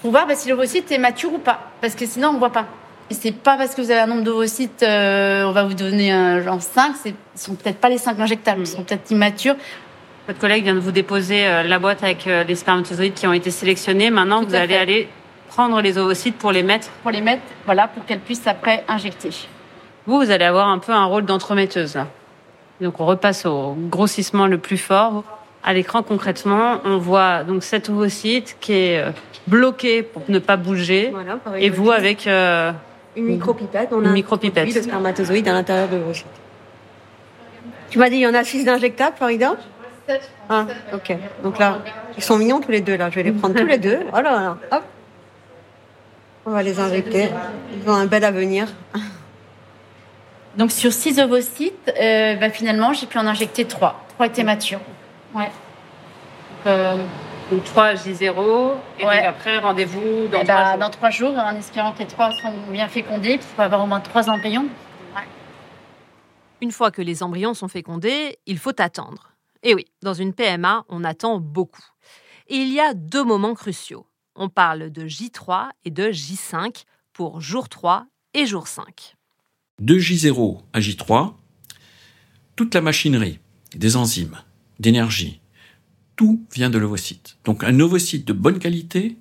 pour 0.02 0.12
voir 0.12 0.26
bah, 0.26 0.36
si 0.36 0.48
l'ovocyte 0.48 0.90
est 0.90 0.98
mature 0.98 1.34
ou 1.34 1.38
pas. 1.38 1.72
Parce 1.82 1.96
que 1.96 2.06
sinon, 2.06 2.30
on 2.30 2.34
ne 2.34 2.40
voit 2.40 2.54
pas. 2.54 2.66
Et 3.10 3.14
c'est 3.14 3.34
pas 3.34 3.58
parce 3.58 3.76
que 3.76 3.82
vous 3.82 3.92
avez 3.92 4.00
un 4.00 4.08
nombre 4.08 4.24
d'ovocytes, 4.24 4.84
euh, 4.84 5.44
on 5.44 5.52
va 5.52 5.66
vous 5.66 5.74
donner 5.74 6.14
un 6.14 6.42
genre 6.42 6.62
5, 6.62 6.94
ce 6.96 7.10
sont 7.36 7.56
peut-être 7.56 7.80
pas 7.80 7.90
les 7.90 7.98
5 7.98 8.18
injectables, 8.22 8.62
ils 8.62 8.68
sont 8.68 8.84
peut-être 8.84 9.12
immatures. 9.12 9.56
Votre 10.28 10.40
collègue 10.40 10.64
vient 10.64 10.76
de 10.76 10.80
vous 10.80 10.94
déposer 10.94 11.44
la 11.66 11.80
boîte 11.80 12.04
avec 12.04 12.24
les 12.26 12.56
spermatozoïdes 12.56 13.16
qui 13.16 13.28
ont 13.28 13.34
été 13.34 13.52
sélectionnés. 13.52 14.12
Maintenant, 14.12 14.44
vous 14.44 14.56
allez 14.56 14.78
aller 14.78 15.10
prendre 15.50 15.82
les 15.82 15.98
ovocytes 15.98 16.38
pour 16.38 16.54
les 16.54 16.64
mettre 16.64 16.88
Pour 17.02 17.12
les 17.12 17.20
mettre, 17.20 17.42
voilà, 17.66 17.90
pour 17.90 18.06
qu'elles 18.06 18.20
puissent 18.20 18.48
après 18.48 18.86
injecter. 18.88 19.32
Vous, 20.08 20.18
vous 20.18 20.32
allez 20.32 20.46
avoir 20.46 20.70
un 20.70 20.80
peu 20.80 20.92
un 20.92 21.06
rôle 21.06 21.26
d'entremetteuse 21.26 21.96
là. 21.96 22.08
Donc 22.80 23.00
on 23.00 23.06
repasse 23.06 23.46
au 23.46 23.76
grossissement 23.90 24.48
le 24.48 24.58
plus 24.58 24.78
fort. 24.78 25.24
À 25.64 25.74
l'écran 25.74 26.02
concrètement, 26.02 26.80
on 26.86 26.98
voit 26.98 27.44
donc 27.44 27.64
cet 27.64 27.90
ovocyte 27.90 28.58
qui 28.60 28.74
est 28.74 29.00
euh, 29.00 29.12
bloqué 29.48 30.02
pour 30.02 30.24
ne 30.28 30.40
pas 30.40 30.58
bouger. 30.58 31.12
Voilà, 31.12 31.38
et 31.60 31.70
vous 31.70 31.92
avec 31.92 32.26
euh, 32.26 32.72
une 33.16 33.26
micropipette, 33.26 33.90
on 33.92 34.02
une 34.02 34.08
a 34.08 34.12
micropipette. 34.12 34.74
de 34.74 34.82
spermatozoïdes 34.82 35.48
à 35.48 35.54
l'intérieur 35.54 35.88
de 35.88 35.98
l'ovocyte. 35.98 36.26
Tu 37.92 38.00
m'as 38.00 38.10
dit 38.10 38.16
il 38.16 38.22
y 38.22 38.28
en 38.28 38.34
a 38.34 38.44
6 38.44 38.66
d'injectables, 38.66 39.16
Florida 39.18 39.56
Ah, 40.50 40.66
ok. 40.94 41.16
Donc 41.44 41.60
là, 41.60 41.80
ils 42.18 42.24
sont 42.24 42.38
mignons 42.38 42.60
tous 42.60 42.72
les 42.72 42.82
deux 42.82 42.96
là. 42.98 43.10
Je 43.12 43.16
vais 43.16 43.24
les 43.24 43.32
prendre 43.32 43.54
tous 43.54 43.66
les 43.66 43.78
deux. 43.78 44.00
Voilà, 44.10 44.30
voilà. 44.32 44.58
Hop. 44.72 44.84
On 46.46 46.52
va 46.52 46.64
les 46.64 46.80
injecter. 46.80 47.30
Ils 47.76 47.88
ont 47.88 47.94
un 47.94 48.08
bel 48.08 48.24
avenir. 48.24 48.68
Donc 50.58 50.72
sur 50.72 50.92
6 50.92 51.20
ovocytes, 51.20 51.92
euh, 52.00 52.36
bah, 52.36 52.50
finalement, 52.50 52.94
j'ai 52.94 53.08
pu 53.08 53.18
en 53.18 53.26
injecter 53.28 53.66
3. 53.66 54.06
3 54.16 54.26
étaient 54.28 54.44
matures. 54.44 54.82
Ouais. 55.34 55.50
Euh, 56.68 56.98
donc 57.50 57.64
3 57.64 57.94
J0. 57.94 58.74
Et 59.00 59.06
Ouais. 59.06 59.18
donc 59.18 59.26
après, 59.26 59.58
rendez-vous 59.60 60.28
dans 60.32 60.42
Eh 60.42 60.44
3 60.44 60.56
bah, 60.56 60.70
jours. 60.72 60.78
dans 60.80 60.90
3 60.90 61.10
jours, 61.10 61.34
en 61.38 61.56
espérant 61.56 61.94
que 61.94 62.00
les 62.00 62.08
3 62.08 62.32
seront 62.34 62.54
bien 62.70 62.88
fécondés, 62.88 63.38
pour 63.38 63.64
avoir 63.64 63.84
au 63.84 63.88
moins 63.88 64.02
3 64.02 64.30
embryons. 64.30 64.68
Une 66.64 66.72
fois 66.72 66.92
que 66.92 67.02
les 67.02 67.24
embryons 67.24 67.56
sont 67.56 67.68
fécondés, 67.68 68.38
il 68.46 68.60
faut 68.60 68.80
attendre. 68.80 69.32
Et 69.64 69.74
oui, 69.74 69.86
dans 70.04 70.14
une 70.14 70.34
PMA, 70.34 70.86
on 70.90 71.04
attend 71.04 71.40
beaucoup. 71.40 71.82
Et 72.50 72.56
il 72.58 72.72
y 72.72 72.80
a 72.80 72.94
deux 72.94 73.24
moments 73.24 73.56
cruciaux. 73.56 74.06
On 74.36 74.48
parle 74.48 74.92
de 74.92 75.08
J3 75.08 75.70
et 75.86 75.90
de 75.92 76.10
J5 76.12 76.84
pour 77.14 77.42
jour 77.42 77.68
3 77.68 78.06
et 78.36 78.46
jour 78.46 78.68
5. 78.68 79.16
De 79.82 79.98
J0 79.98 80.62
à 80.74 80.80
J3, 80.80 81.34
toute 82.56 82.76
la 82.76 82.82
machinerie, 82.82 83.40
des 83.76 83.96
enzymes, 83.96 84.38
d'énergie, 84.80 85.40
tout 86.16 86.46
vient 86.54 86.70
de 86.70 86.78
l'ovocyte. 86.78 87.40
Donc 87.46 87.64
un 87.64 87.80
ovocyte 87.80 88.28
de 88.28 88.34
bonne 88.34 88.60
qualité 88.60 89.18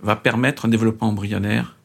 va 0.00 0.14
permettre 0.14 0.66
un 0.66 0.68
développement 0.68 1.08
embryonnaire 1.08 1.78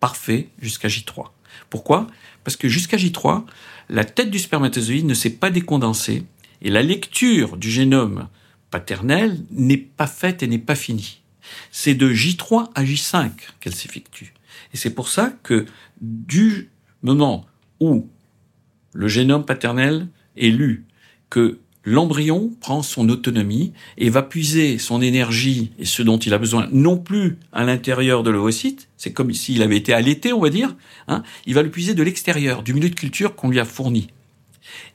parfait 0.00 0.48
jusqu'à 0.60 0.88
J3. 0.88 1.26
Pourquoi? 1.70 2.08
Parce 2.42 2.56
que 2.56 2.66
jusqu'à 2.66 2.96
J3, 2.96 3.44
la 3.88 4.04
tête 4.04 4.32
du 4.32 4.40
spermatozoïde 4.40 5.06
ne 5.06 5.14
s'est 5.14 5.30
pas 5.30 5.50
décondensée 5.50 6.24
et 6.60 6.70
la 6.70 6.82
lecture 6.82 7.56
du 7.56 7.70
génome 7.70 8.26
paternel 8.72 9.44
n'est 9.52 9.76
pas 9.76 10.08
faite 10.08 10.42
et 10.42 10.48
n'est 10.48 10.58
pas 10.58 10.74
finie. 10.74 11.20
C'est 11.70 11.94
de 11.94 12.12
J3 12.12 12.72
à 12.74 12.82
J5 12.82 13.30
qu'elle 13.60 13.76
s'effectue. 13.76 14.34
Et 14.74 14.76
c'est 14.76 14.90
pour 14.90 15.08
ça 15.08 15.32
que 15.44 15.66
du 16.00 16.70
moment 17.02 17.46
où 17.80 18.08
le 18.92 19.08
génome 19.08 19.44
paternel 19.44 20.08
est 20.36 20.50
lu, 20.50 20.86
que 21.30 21.58
l'embryon 21.84 22.52
prend 22.60 22.82
son 22.82 23.08
autonomie 23.08 23.72
et 23.96 24.10
va 24.10 24.22
puiser 24.22 24.78
son 24.78 25.00
énergie 25.00 25.72
et 25.78 25.84
ce 25.84 26.02
dont 26.02 26.18
il 26.18 26.34
a 26.34 26.38
besoin 26.38 26.68
non 26.70 26.98
plus 26.98 27.38
à 27.52 27.64
l'intérieur 27.64 28.22
de 28.22 28.30
l'ovocyte, 28.30 28.88
c'est 28.96 29.12
comme 29.12 29.32
s'il 29.32 29.62
avait 29.62 29.76
été 29.76 29.92
allaité, 29.94 30.32
on 30.32 30.40
va 30.40 30.50
dire, 30.50 30.76
hein, 31.06 31.22
il 31.46 31.54
va 31.54 31.62
le 31.62 31.70
puiser 31.70 31.94
de 31.94 32.02
l'extérieur, 32.02 32.62
du 32.62 32.74
milieu 32.74 32.90
de 32.90 32.94
culture 32.94 33.34
qu'on 33.34 33.48
lui 33.48 33.60
a 33.60 33.64
fourni. 33.64 34.08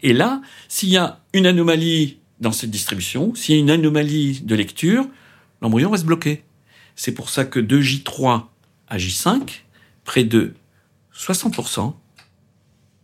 Et 0.01 0.13
là, 0.13 0.41
s'il 0.67 0.89
y 0.89 0.97
a 0.97 1.21
une 1.33 1.47
anomalie 1.47 2.17
dans 2.39 2.51
cette 2.51 2.69
distribution, 2.69 3.33
s'il 3.33 3.55
y 3.55 3.57
a 3.57 3.61
une 3.61 3.71
anomalie 3.71 4.41
de 4.41 4.55
lecture, 4.55 5.07
l'embryon 5.61 5.89
va 5.89 5.97
se 5.97 6.05
bloquer. 6.05 6.43
C'est 6.95 7.13
pour 7.13 7.29
ça 7.29 7.45
que 7.45 7.59
de 7.59 7.81
J3 7.81 8.43
à 8.87 8.97
J5, 8.97 9.61
près 10.03 10.23
de 10.23 10.53
60% 11.15 11.93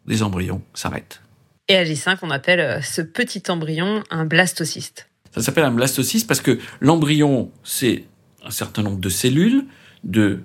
des 0.05 0.23
embryons 0.23 0.61
s'arrêtent. 0.73 1.21
Et 1.67 1.75
à 1.75 1.83
J5, 1.83 2.17
on 2.23 2.31
appelle 2.31 2.59
euh, 2.59 2.81
ce 2.81 3.01
petit 3.01 3.43
embryon 3.49 4.03
un 4.09 4.25
blastocyste. 4.25 5.07
Ça 5.31 5.41
s'appelle 5.41 5.65
un 5.65 5.71
blastocyste 5.71 6.27
parce 6.27 6.41
que 6.41 6.59
l'embryon, 6.81 7.51
c'est 7.63 8.05
un 8.43 8.49
certain 8.49 8.81
nombre 8.81 8.99
de 8.99 9.09
cellules 9.09 9.65
de 10.03 10.41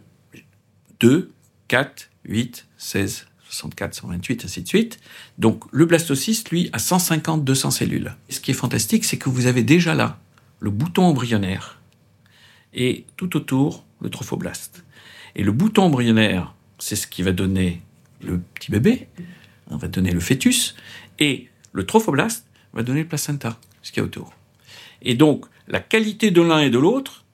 2, 1.01 1.33
4, 1.69 2.11
8, 2.27 2.67
16, 2.77 3.27
64, 3.49 3.95
128, 3.95 4.45
ainsi 4.45 4.63
de 4.63 4.69
suite. 4.69 4.99
Donc 5.39 5.65
le 5.73 5.87
blastocyste, 5.87 6.51
lui, 6.51 6.69
a 6.75 6.79
150, 6.79 7.45
200 7.45 7.71
cellules. 7.71 8.15
Et 8.29 8.33
ce 8.33 8.41
qui 8.41 8.51
est 8.51 8.55
fantastique, 8.55 9.05
c'est 9.05 9.17
que 9.17 9.31
vous 9.31 9.47
avez 9.47 9.63
déjà 9.63 9.95
là 9.95 10.19
le 10.61 10.71
bouton 10.71 11.05
embryonnaire 11.05 11.81
et 12.75 13.07
tout 13.17 13.37
autour 13.37 13.85
le 14.01 14.11
trophoblaste. 14.11 14.85
Et 15.37 15.43
le 15.43 15.53
bouton 15.53 15.85
embryonnaire, 15.85 16.55
c'est 16.79 16.97
ce 16.97 17.07
qui 17.07 17.23
va 17.23 17.33
donner 17.33 17.83
le 18.23 18.41
petit 18.55 18.71
bébé, 18.71 19.09
on 19.71 19.77
va 19.77 19.89
donner 19.89 20.13
le 20.13 20.21
fœtus, 20.21 20.75
et 21.19 21.49
le 21.73 21.87
trophoblaste 21.87 22.47
va 22.73 22.83
donner 22.83 23.03
le 23.03 23.09
placenta, 23.09 23.59
ce 23.83 23.93
qu'il 23.93 24.01
y 24.01 24.03
a 24.03 24.07
autour. 24.07 24.33
Et 25.03 25.15
donc, 25.15 25.47
la 25.69 25.81
qualité 25.81 26.31
de 26.31 26.43
l'un 26.43 26.61
et 26.61 26.71
de 26.71 26.79
l'autre 26.79 27.25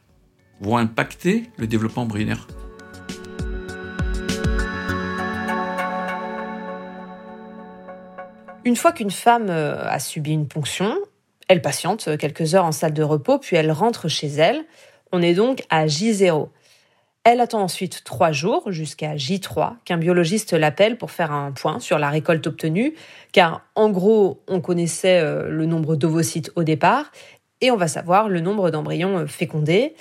vont 0.61 0.77
impacter 0.77 1.51
le 1.57 1.67
développement 1.67 2.03
embryonnaire. 2.03 2.47
Une 8.65 8.77
fois 8.77 8.93
qu'une 8.93 9.11
femme 9.11 9.49
euh, 9.49 9.89
a 9.89 9.99
subi 9.99 10.33
une 10.33 10.47
ponction, 10.47 10.95
elle 11.49 11.63
patiente 11.63 12.09
euh, 12.09 12.17
quelques 12.17 12.55
heures 12.55 12.67
en 12.67 12.73
salle 12.73 12.93
de 12.93 13.03
repos, 13.03 13.39
puis 13.39 13.57
elle 13.57 13.73
rentre 13.73 14.09
chez 14.09 14.29
elle. 14.29 14.65
On 15.13 15.23
est 15.23 15.35
donc 15.35 15.65
à 15.71 15.87
J0. 15.87 16.49
Elle 17.25 17.41
attend 17.41 17.61
ensuite 17.61 18.03
trois 18.05 18.33
jours 18.33 18.73
jusqu'à 18.73 19.15
J3, 19.15 19.75
qu'un 19.85 19.99
biologiste 19.99 20.55
l'appelle 20.55 20.97
pour 20.97 21.11
faire 21.11 21.33
un 21.33 21.53
point 21.53 21.79
sur 21.79 21.99
la 21.99 22.09
récolte 22.09 22.47
obtenue, 22.47 22.95
car 23.33 23.63
en 23.75 23.91
gros, 23.91 24.43
on 24.49 24.61
connaissait 24.63 25.21
euh, 25.21 25.51
le 25.51 25.67
nombre 25.67 25.97
d'ovocytes 25.97 26.51
au 26.57 26.65
départ, 26.65 27.13
et 27.61 27.71
on 27.71 27.77
va 27.77 27.89
savoir 27.89 28.31
le 28.31 28.41
nombre 28.41 28.71
d'embryons 28.71 29.19
euh, 29.19 29.27
fécondés. 29.27 29.95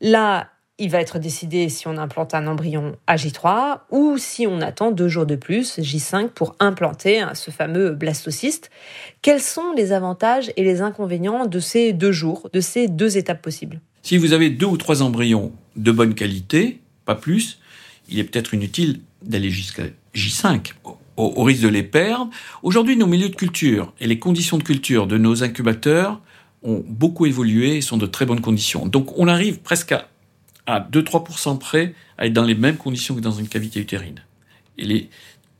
Là, 0.00 0.48
il 0.80 0.90
va 0.90 1.00
être 1.00 1.18
décidé 1.18 1.68
si 1.68 1.86
on 1.86 1.98
implante 1.98 2.34
un 2.34 2.46
embryon 2.46 2.96
à 3.06 3.16
J3 3.16 3.80
ou 3.90 4.16
si 4.18 4.46
on 4.46 4.60
attend 4.62 4.90
deux 4.90 5.08
jours 5.08 5.26
de 5.26 5.36
plus, 5.36 5.78
J5, 5.78 6.30
pour 6.30 6.56
implanter 6.58 7.24
ce 7.34 7.50
fameux 7.50 7.90
blastocyste. 7.90 8.70
Quels 9.20 9.42
sont 9.42 9.72
les 9.76 9.92
avantages 9.92 10.50
et 10.56 10.64
les 10.64 10.80
inconvénients 10.80 11.46
de 11.46 11.60
ces 11.60 11.92
deux 11.92 12.12
jours, 12.12 12.48
de 12.52 12.60
ces 12.60 12.88
deux 12.88 13.18
étapes 13.18 13.42
possibles? 13.42 13.80
Si 14.02 14.16
vous 14.16 14.32
avez 14.32 14.48
deux 14.48 14.66
ou 14.66 14.78
trois 14.78 15.02
embryons 15.02 15.52
de 15.76 15.92
bonne 15.92 16.14
qualité, 16.14 16.80
pas 17.04 17.14
plus, 17.14 17.60
il 18.08 18.18
est 18.18 18.24
peut-être 18.24 18.54
inutile 18.54 19.00
d'aller 19.22 19.50
jusqu'à 19.50 19.84
J5 20.14 20.72
au, 20.84 20.96
au 21.16 21.42
risque 21.42 21.62
de 21.62 21.68
les 21.68 21.82
perdre. 21.82 22.30
Aujourd'hui, 22.62 22.96
nos 22.96 23.06
milieux 23.06 23.28
de 23.28 23.36
culture 23.36 23.92
et 24.00 24.06
les 24.06 24.18
conditions 24.18 24.56
de 24.56 24.62
culture 24.62 25.06
de 25.06 25.18
nos 25.18 25.44
incubateurs 25.44 26.22
ont 26.62 26.82
beaucoup 26.86 27.26
évolué 27.26 27.76
et 27.76 27.80
sont 27.80 27.96
de 27.96 28.06
très 28.06 28.26
bonnes 28.26 28.40
conditions. 28.40 28.86
Donc 28.86 29.18
on 29.18 29.28
arrive 29.28 29.60
presque 29.60 29.92
à, 29.92 30.09
à 30.70 30.80
2-3% 30.80 31.58
près 31.58 31.94
à 32.18 32.26
être 32.26 32.32
dans 32.32 32.44
les 32.44 32.54
mêmes 32.54 32.76
conditions 32.76 33.14
que 33.14 33.20
dans 33.20 33.32
une 33.32 33.48
cavité 33.48 33.80
utérine. 33.80 34.22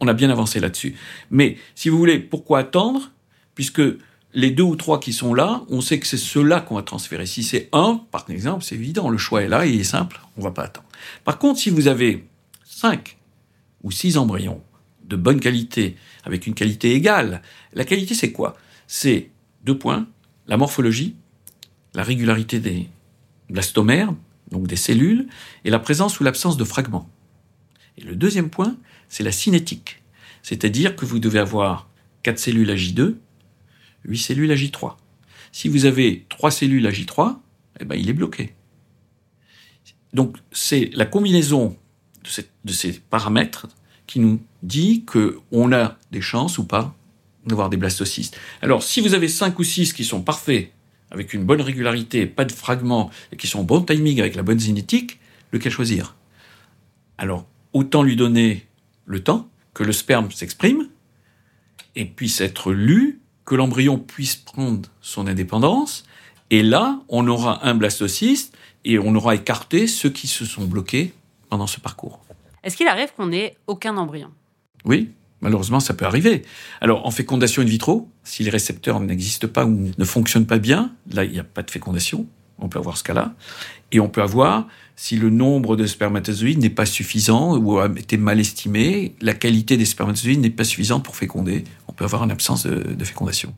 On 0.00 0.09
a 0.09 0.14
bien 0.14 0.31
avancé 0.31 0.61
là-dessus. 0.61 0.95
Mais 1.31 1.57
si 1.75 1.88
vous 1.88 1.99
voulez, 1.99 2.19
pourquoi 2.19 2.61
attendre? 2.61 3.11
Puisque 3.55 3.83
les 4.33 4.50
deux 4.50 4.62
ou 4.62 4.76
trois 4.76 5.00
qui 5.00 5.12
sont 5.12 5.35
là, 5.35 5.62
on 5.69 5.81
sait 5.81 5.99
que 5.99 6.07
c'est 6.07 6.17
ceux-là 6.17 6.61
qu'on 6.61 6.76
va 6.76 6.83
transférer. 6.83 7.26
Si 7.26 7.43
c'est 7.43 7.69
un, 7.73 8.00
par 8.11 8.25
exemple, 8.31 8.64
c'est 8.64 8.76
évident, 8.76 9.11
le 9.11 9.19
choix 9.19 9.43
est 9.43 9.49
là, 9.49 9.67
il 9.67 9.81
est 9.81 9.85
simple, 9.85 10.21
on 10.37 10.43
va 10.43 10.52
pas 10.52 10.62
attendre. 10.62 10.87
Par 11.25 11.38
contre, 11.38 11.59
si 11.59 11.71
vous 11.71 11.88
avez 11.88 12.26
cinq 12.64 13.19
ou 13.83 13.90
six 13.90 14.17
embryons 14.17 14.62
de 15.05 15.17
bonne 15.17 15.40
qualité, 15.40 15.97
avec 16.25 16.47
une 16.47 16.55
qualité 16.55 16.93
égale, 16.95 17.43
la 17.73 17.85
qualité 17.85 18.14
c'est 18.14 18.31
quoi? 18.31 18.57
C'est 18.87 19.31
deux 19.64 19.76
points, 19.76 20.07
la 20.47 20.57
morphologie, 20.57 21.17
la 21.95 22.05
régularité 22.05 22.61
des 22.61 22.88
blastomères, 23.49 24.14
donc 24.50 24.66
des 24.66 24.76
cellules, 24.76 25.28
et 25.64 25.71
la 25.71 25.78
présence 25.78 26.21
ou 26.21 26.25
l'absence 26.25 26.57
de 26.57 26.64
fragments. 26.64 27.09
Et 27.99 28.02
le 28.02 28.16
deuxième 28.16 28.50
point, 28.50 28.76
c'est 29.09 29.23
la 29.23 29.33
cinétique. 29.33 30.02
C'est-à-dire 30.42 30.97
que 30.97 31.04
vous 31.04 31.19
devez 31.19 31.38
avoir 31.38 31.88
quatre 32.23 32.38
cellules 32.38 32.71
à 32.71 32.75
J2, 32.75 33.16
8 34.04 34.19
cellules 34.19 34.50
à 34.50 34.54
J3. 34.54 34.97
Si 35.52 35.69
vous 35.69 35.85
avez 35.85 36.26
3 36.28 36.50
cellules 36.50 36.87
à 36.87 36.90
J3, 36.90 37.38
eh 37.80 37.85
ben, 37.85 37.97
il 37.97 38.09
est 38.09 38.14
bloqué. 38.14 38.54
Donc, 40.12 40.37
c'est 40.52 40.90
la 40.95 41.07
combinaison 41.07 41.76
de, 42.64 42.73
ces 42.73 42.92
paramètres 42.92 43.69
qui 44.07 44.21
nous 44.21 44.40
dit 44.62 45.04
qu'on 45.04 45.73
a 45.73 45.97
des 46.11 46.21
chances 46.21 46.59
ou 46.59 46.64
pas 46.64 46.95
d'avoir 47.47 47.71
des 47.71 47.76
blastocystes. 47.76 48.37
Alors, 48.61 48.83
si 48.83 49.00
vous 49.00 49.14
avez 49.14 49.28
cinq 49.28 49.59
ou 49.59 49.64
six 49.64 49.92
qui 49.92 50.04
sont 50.04 50.23
parfaits, 50.23 50.73
avec 51.11 51.35
une 51.35 51.45
bonne 51.45 51.61
régularité, 51.61 52.26
pas 52.26 52.45
de 52.45 52.52
fragments, 52.52 53.11
et 53.33 53.37
qui 53.37 53.47
sont 53.47 53.61
en 53.61 53.64
bon 53.64 53.83
timing 53.83 54.21
avec 54.21 54.35
la 54.35 54.43
bonne 54.43 54.61
génétique, 54.61 55.21
lequel 55.52 55.73
choisir? 55.73 56.17
Alors, 57.19 57.47
autant 57.73 58.02
lui 58.02 58.17
donner 58.17 58.67
le 59.07 59.23
temps 59.23 59.49
que 59.75 59.85
le 59.85 59.93
sperme 59.93 60.31
s'exprime 60.31 60.88
et 61.97 62.05
puisse 62.05 62.40
être 62.40 62.73
lu, 62.73 63.21
que 63.45 63.55
l'embryon 63.55 63.99
puisse 63.99 64.37
prendre 64.37 64.88
son 65.00 65.26
indépendance, 65.26 66.05
et 66.50 66.62
là, 66.62 67.00
on 67.09 67.26
aura 67.26 67.67
un 67.67 67.75
blastocyste 67.75 68.57
et 68.85 68.99
on 68.99 69.14
aura 69.14 69.35
écarté 69.35 69.87
ceux 69.87 70.11
qui 70.11 70.26
se 70.26 70.45
sont 70.45 70.64
bloqués 70.64 71.12
pendant 71.49 71.67
ce 71.67 71.81
parcours. 71.81 72.21
Est-ce 72.62 72.76
qu'il 72.76 72.88
arrive 72.88 73.12
qu'on 73.17 73.33
ait 73.33 73.57
aucun 73.67 73.97
embryon? 73.97 74.31
Oui, 74.85 75.11
malheureusement, 75.40 75.80
ça 75.80 75.94
peut 75.94 76.04
arriver. 76.04 76.42
Alors, 76.80 77.06
en 77.06 77.11
fécondation 77.11 77.62
in 77.62 77.66
vitro, 77.66 78.09
si 78.25 78.42
les 78.42 78.50
récepteurs 78.50 79.00
n'existent 79.00 79.49
pas 79.49 79.64
ou 79.64 79.90
ne 79.97 80.04
fonctionnent 80.04 80.47
pas 80.47 80.59
bien, 80.59 80.92
là, 81.12 81.25
il 81.25 81.32
n'y 81.32 81.38
a 81.38 81.44
pas 81.44 81.62
de 81.62 81.70
fécondation. 81.70 82.26
On 82.59 82.68
peut 82.68 82.78
avoir 82.78 82.99
ce 82.99 83.04
cas-là. 83.04 83.35
Et 83.92 84.00
on 84.00 84.09
peut 84.09 84.23
avoir, 84.23 84.66
si 84.97 85.16
le 85.16 85.30
nombre 85.30 85.76
de 85.76 85.87
spermatozoïdes 85.87 86.59
n'est 86.59 86.70
pas 86.70 86.87
suffisant 86.87 87.56
ou 87.56 87.78
a 87.78 87.87
été 87.87 88.16
mal 88.16 88.38
estimé, 88.38 89.14
la 89.20 89.35
qualité 89.35 89.76
des 89.76 89.87
spermatozoïdes 89.87 90.40
n'est 90.40 90.50
pas 90.50 90.64
suffisante 90.64 91.04
pour 91.04 91.16
féconder. 91.16 91.64
On 91.88 91.92
peut 91.92 92.04
avoir 92.04 92.23
une 92.23 92.30
absence 92.30 92.66
de, 92.66 93.04
fécondation. 93.04 93.54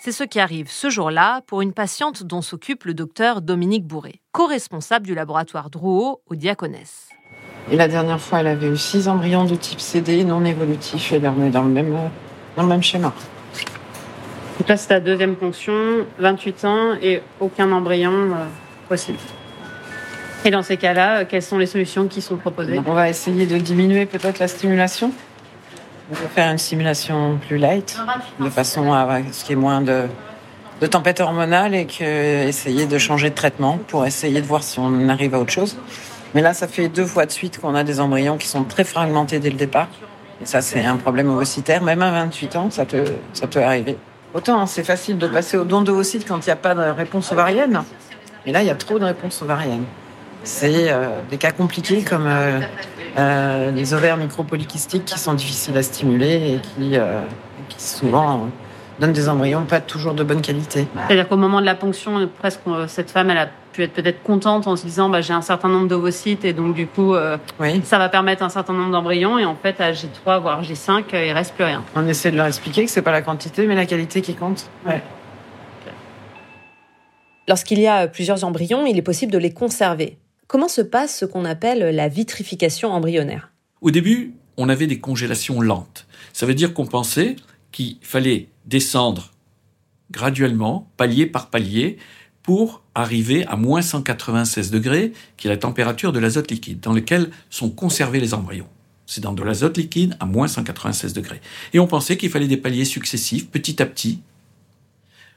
C'est 0.00 0.12
ce 0.12 0.24
qui 0.24 0.40
arrive 0.40 0.70
ce 0.70 0.90
jour-là 0.90 1.42
pour 1.42 1.60
une 1.60 1.72
patiente 1.72 2.22
dont 2.22 2.40
s'occupe 2.40 2.84
le 2.84 2.94
docteur 2.94 3.42
Dominique 3.42 3.86
Bourré, 3.86 4.20
co-responsable 4.32 5.06
du 5.06 5.14
laboratoire 5.14 5.70
Drouot 5.70 6.22
au 6.26 6.34
Diaconesse. 6.34 7.08
Et 7.70 7.76
la 7.76 7.88
dernière 7.88 8.20
fois, 8.20 8.40
elle 8.40 8.46
avait 8.46 8.68
eu 8.68 8.76
six 8.76 9.08
embryons 9.08 9.44
de 9.44 9.54
type 9.54 9.80
CD 9.80 10.24
non 10.24 10.44
évolutif 10.44 11.12
et 11.12 11.20
on 11.24 11.46
est 11.46 11.50
dans 11.50 11.62
le 11.62 11.70
même, 11.70 11.94
dans 12.56 12.62
le 12.62 12.68
même 12.68 12.82
schéma. 12.82 13.12
Donc 14.58 14.68
là, 14.68 14.76
c'est 14.76 14.90
la 14.90 15.00
deuxième 15.00 15.36
ponction, 15.36 16.06
28 16.18 16.64
ans 16.64 16.94
et 17.00 17.22
aucun 17.40 17.70
embryon 17.70 18.12
euh, 18.12 18.46
possible. 18.88 19.18
Et 20.44 20.50
dans 20.50 20.62
ces 20.62 20.76
cas-là, 20.76 21.18
euh, 21.18 21.24
quelles 21.28 21.42
sont 21.42 21.58
les 21.58 21.66
solutions 21.66 22.08
qui 22.08 22.22
sont 22.22 22.36
proposées? 22.36 22.80
On 22.86 22.92
va 22.92 23.08
essayer 23.08 23.46
de 23.46 23.58
diminuer 23.58 24.06
peut-être 24.06 24.38
la 24.38 24.48
stimulation. 24.48 25.12
On 26.10 26.14
va 26.14 26.28
faire 26.28 26.50
une 26.50 26.58
stimulation 26.58 27.38
plus 27.46 27.58
light, 27.58 27.98
de 28.40 28.48
façon 28.48 28.92
à 28.94 29.00
avoir 29.00 29.20
ce 29.30 29.44
qui 29.44 29.52
est 29.52 29.56
moins 29.56 29.82
de, 29.82 30.04
de 30.80 30.86
tempête 30.86 31.20
hormonale 31.20 31.74
et 31.74 31.86
que 31.86 32.48
essayer 32.48 32.86
de 32.86 32.98
changer 32.98 33.28
de 33.28 33.34
traitement 33.34 33.78
pour 33.88 34.06
essayer 34.06 34.40
de 34.40 34.46
voir 34.46 34.62
si 34.62 34.78
on 34.78 35.08
arrive 35.10 35.34
à 35.34 35.38
autre 35.38 35.52
chose. 35.52 35.76
Mais 36.34 36.42
là, 36.42 36.54
ça 36.54 36.68
fait 36.68 36.88
deux 36.88 37.06
fois 37.06 37.26
de 37.26 37.30
suite 37.30 37.60
qu'on 37.60 37.74
a 37.74 37.84
des 37.84 38.00
embryons 38.00 38.36
qui 38.36 38.46
sont 38.46 38.64
très 38.64 38.84
fragmentés 38.84 39.38
dès 39.38 39.50
le 39.50 39.56
départ. 39.56 39.88
Et 40.42 40.46
ça, 40.46 40.60
c'est 40.60 40.84
un 40.84 40.96
problème 40.96 41.30
ovocitaire. 41.30 41.82
Même 41.82 42.02
à 42.02 42.10
28 42.10 42.56
ans, 42.56 42.70
ça 42.70 42.84
peut, 42.84 43.04
ça 43.32 43.46
peut 43.46 43.62
arriver. 43.62 43.96
Autant 44.34 44.66
c'est 44.66 44.84
facile 44.84 45.16
de 45.16 45.26
passer 45.26 45.56
au 45.56 45.64
don 45.64 45.80
d'ovocytes 45.80 46.28
quand 46.28 46.36
il 46.46 46.48
n'y 46.48 46.52
a 46.52 46.56
pas 46.56 46.74
de 46.74 46.82
réponse 46.82 47.32
ovarienne. 47.32 47.82
Mais 48.44 48.52
là, 48.52 48.62
il 48.62 48.66
y 48.66 48.70
a 48.70 48.74
trop 48.74 48.98
de 48.98 49.04
réponses 49.04 49.40
ovariennes. 49.42 49.84
C'est 50.44 50.90
euh, 50.90 51.08
des 51.30 51.38
cas 51.38 51.50
compliqués 51.50 52.02
comme 52.02 52.26
euh, 52.26 52.60
euh, 53.18 53.70
les 53.70 53.94
ovaires 53.94 54.16
micropolykystiques 54.16 55.06
qui 55.06 55.18
sont 55.18 55.34
difficiles 55.34 55.76
à 55.76 55.82
stimuler 55.82 56.54
et 56.54 56.60
qui, 56.60 56.98
souvent 57.78 58.48
donnent 58.98 59.12
des 59.12 59.28
embryons 59.28 59.62
pas 59.62 59.80
toujours 59.80 60.14
de 60.14 60.24
bonne 60.24 60.42
qualité. 60.42 60.88
C'est-à-dire 61.06 61.28
qu'au 61.28 61.36
moment 61.36 61.60
de 61.60 61.66
la 61.66 61.74
ponction, 61.74 62.28
presque 62.38 62.60
cette 62.88 63.10
femme, 63.10 63.30
elle 63.30 63.38
a 63.38 63.48
pu 63.78 63.84
être 63.84 63.92
peut-être 63.92 64.24
contente 64.24 64.66
en 64.66 64.74
se 64.74 64.84
disant 64.84 65.08
bah, 65.08 65.20
j'ai 65.20 65.32
un 65.32 65.40
certain 65.40 65.68
nombre 65.68 65.86
d'ovocytes 65.86 66.44
et 66.44 66.52
donc 66.52 66.74
du 66.74 66.88
coup 66.88 67.14
euh, 67.14 67.38
Oui. 67.60 67.80
ça 67.84 67.96
va 67.98 68.08
permettre 68.08 68.42
un 68.42 68.48
certain 68.48 68.72
nombre 68.72 68.90
d'embryons 68.90 69.38
et 69.38 69.44
en 69.44 69.54
fait 69.54 69.80
à 69.80 69.92
J3 69.92 70.40
voire 70.40 70.62
J5 70.64 71.04
euh, 71.14 71.26
il 71.26 71.32
reste 71.32 71.54
plus 71.54 71.62
rien. 71.62 71.84
On 71.94 72.06
essaie 72.08 72.32
de 72.32 72.36
leur 72.36 72.46
expliquer 72.46 72.84
que 72.84 72.90
c'est 72.90 73.02
pas 73.02 73.12
la 73.12 73.22
quantité 73.22 73.68
mais 73.68 73.76
la 73.76 73.86
qualité 73.86 74.20
qui 74.20 74.34
compte. 74.34 74.68
Ouais. 74.84 75.00
Lorsqu'il 77.46 77.78
y 77.78 77.86
a 77.86 78.08
plusieurs 78.08 78.42
embryons, 78.42 78.84
il 78.84 78.98
est 78.98 79.02
possible 79.02 79.32
de 79.32 79.38
les 79.38 79.52
conserver. 79.52 80.18
Comment 80.48 80.68
se 80.68 80.82
passe 80.82 81.16
ce 81.16 81.24
qu'on 81.24 81.44
appelle 81.44 81.94
la 81.94 82.08
vitrification 82.08 82.90
embryonnaire? 82.90 83.52
Au 83.80 83.92
début, 83.92 84.34
on 84.56 84.68
avait 84.68 84.88
des 84.88 84.98
congélations 84.98 85.60
lentes. 85.60 86.06
Ça 86.32 86.46
veut 86.46 86.54
dire 86.54 86.74
qu'on 86.74 86.86
pensait 86.86 87.36
qu'il 87.70 87.96
fallait 88.02 88.48
descendre 88.66 89.30
graduellement, 90.10 90.90
palier 90.96 91.26
par 91.26 91.48
palier, 91.48 91.98
pour 92.42 92.82
arriver 92.98 93.46
à 93.46 93.56
moins 93.56 93.80
196 93.80 94.70
degrés, 94.70 95.12
qui 95.36 95.46
est 95.46 95.50
la 95.50 95.56
température 95.56 96.12
de 96.12 96.18
l'azote 96.18 96.50
liquide, 96.50 96.80
dans 96.80 96.92
lequel 96.92 97.30
sont 97.48 97.70
conservés 97.70 98.20
les 98.20 98.34
embryons. 98.34 98.68
C'est 99.06 99.20
dans 99.20 99.32
de 99.32 99.42
l'azote 99.42 99.76
liquide 99.76 100.16
à 100.20 100.26
moins 100.26 100.48
196 100.48 101.12
degrés. 101.12 101.40
Et 101.72 101.78
on 101.78 101.86
pensait 101.86 102.16
qu'il 102.16 102.28
fallait 102.28 102.48
des 102.48 102.56
paliers 102.56 102.84
successifs, 102.84 103.48
petit 103.48 103.80
à 103.80 103.86
petit, 103.86 104.20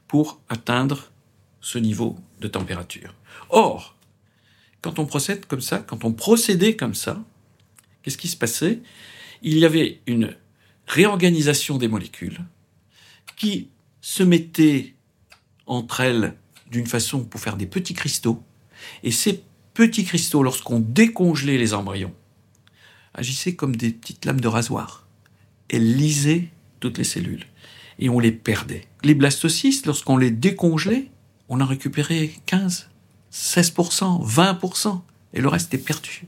pour 0.08 0.42
atteindre 0.50 1.12
ce 1.62 1.78
niveau 1.78 2.18
de 2.40 2.48
température. 2.48 3.14
Or, 3.50 3.96
quand 4.82 4.98
on 4.98 5.06
procède 5.06 5.46
comme 5.46 5.62
ça, 5.62 5.78
quand 5.78 6.04
on 6.04 6.12
procédait 6.12 6.76
comme 6.76 6.96
ça, 6.96 7.24
qu'est-ce 8.02 8.18
qui 8.18 8.28
se 8.28 8.38
passait? 8.38 8.80
Il 9.44 9.60
y 9.60 9.66
avait 9.66 10.02
une 10.08 10.36
réorganisation 10.88 11.78
des 11.78 11.88
molécules 11.88 12.40
qui 13.38 13.70
se 14.02 14.24
mettaient 14.24 14.96
entre 15.68 16.02
elles 16.02 16.34
d'une 16.72 16.88
façon 16.88 17.24
pour 17.24 17.40
faire 17.40 17.58
des 17.58 17.68
petits 17.68 17.94
cristaux. 17.94 18.42
Et 19.04 19.12
ces 19.12 19.44
petits 19.74 20.06
cristaux, 20.06 20.44
lorsqu'on 20.44 20.80
décongelait 20.80 21.58
les 21.58 21.74
embryons, 21.74 22.14
agissaient 23.14 23.56
comme 23.56 23.76
des 23.76 23.92
petites 23.92 24.26
lames 24.26 24.42
de 24.42 24.48
rasoir. 24.48 25.06
Elles 25.70 25.96
lisaient 25.96 26.50
toutes 26.80 26.98
les 26.98 27.04
cellules. 27.04 27.46
Et 28.00 28.10
on 28.10 28.20
les 28.20 28.32
perdait. 28.32 28.88
Les 29.04 29.14
blastocystes, 29.14 29.86
lorsqu'on 29.86 30.18
les 30.18 30.32
décongelait, 30.32 31.12
on 31.50 31.62
en 31.62 31.66
récupérait 31.66 32.32
15, 32.46 32.90
16%, 33.32 34.26
20%, 34.26 35.02
et 35.34 35.42
le 35.42 35.48
reste 35.48 35.74
est 35.74 35.78
perdu. 35.78 36.26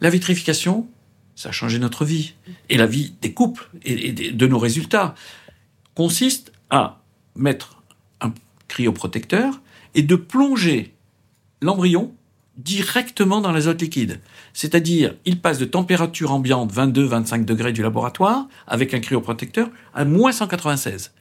La 0.00 0.10
vitrification, 0.10 0.88
ça 1.36 1.50
a 1.50 1.52
changé 1.52 1.78
notre 1.78 2.04
vie, 2.04 2.34
et 2.68 2.76
la 2.76 2.86
vie 2.86 3.14
des 3.20 3.32
couples, 3.32 3.70
et, 3.84 4.12
de 4.12 4.46
nos 4.46 4.58
résultats, 4.58 5.14
consiste 5.94 6.52
à 6.70 7.02
mettre 7.36 7.82
un 8.20 8.32
cryoprotecteur 8.72 9.60
et 9.94 10.02
de 10.02 10.16
plonger 10.16 10.94
l'embryon 11.60 12.14
directement 12.56 13.40
dans 13.40 13.52
l'azote 13.52 13.80
liquide. 13.82 14.20
C'est-à-dire, 14.54 15.14
il 15.24 15.40
passe 15.40 15.58
de 15.58 15.64
température 15.66 16.32
ambiante 16.32 16.72
22-25 16.72 17.44
degrés 17.44 17.72
du 17.72 17.82
laboratoire 17.82 18.48
avec 18.66 18.94
un 18.94 19.00
cryoprotecteur 19.00 19.68
à 19.94 20.04
moins 20.04 20.32
196. 20.32 21.12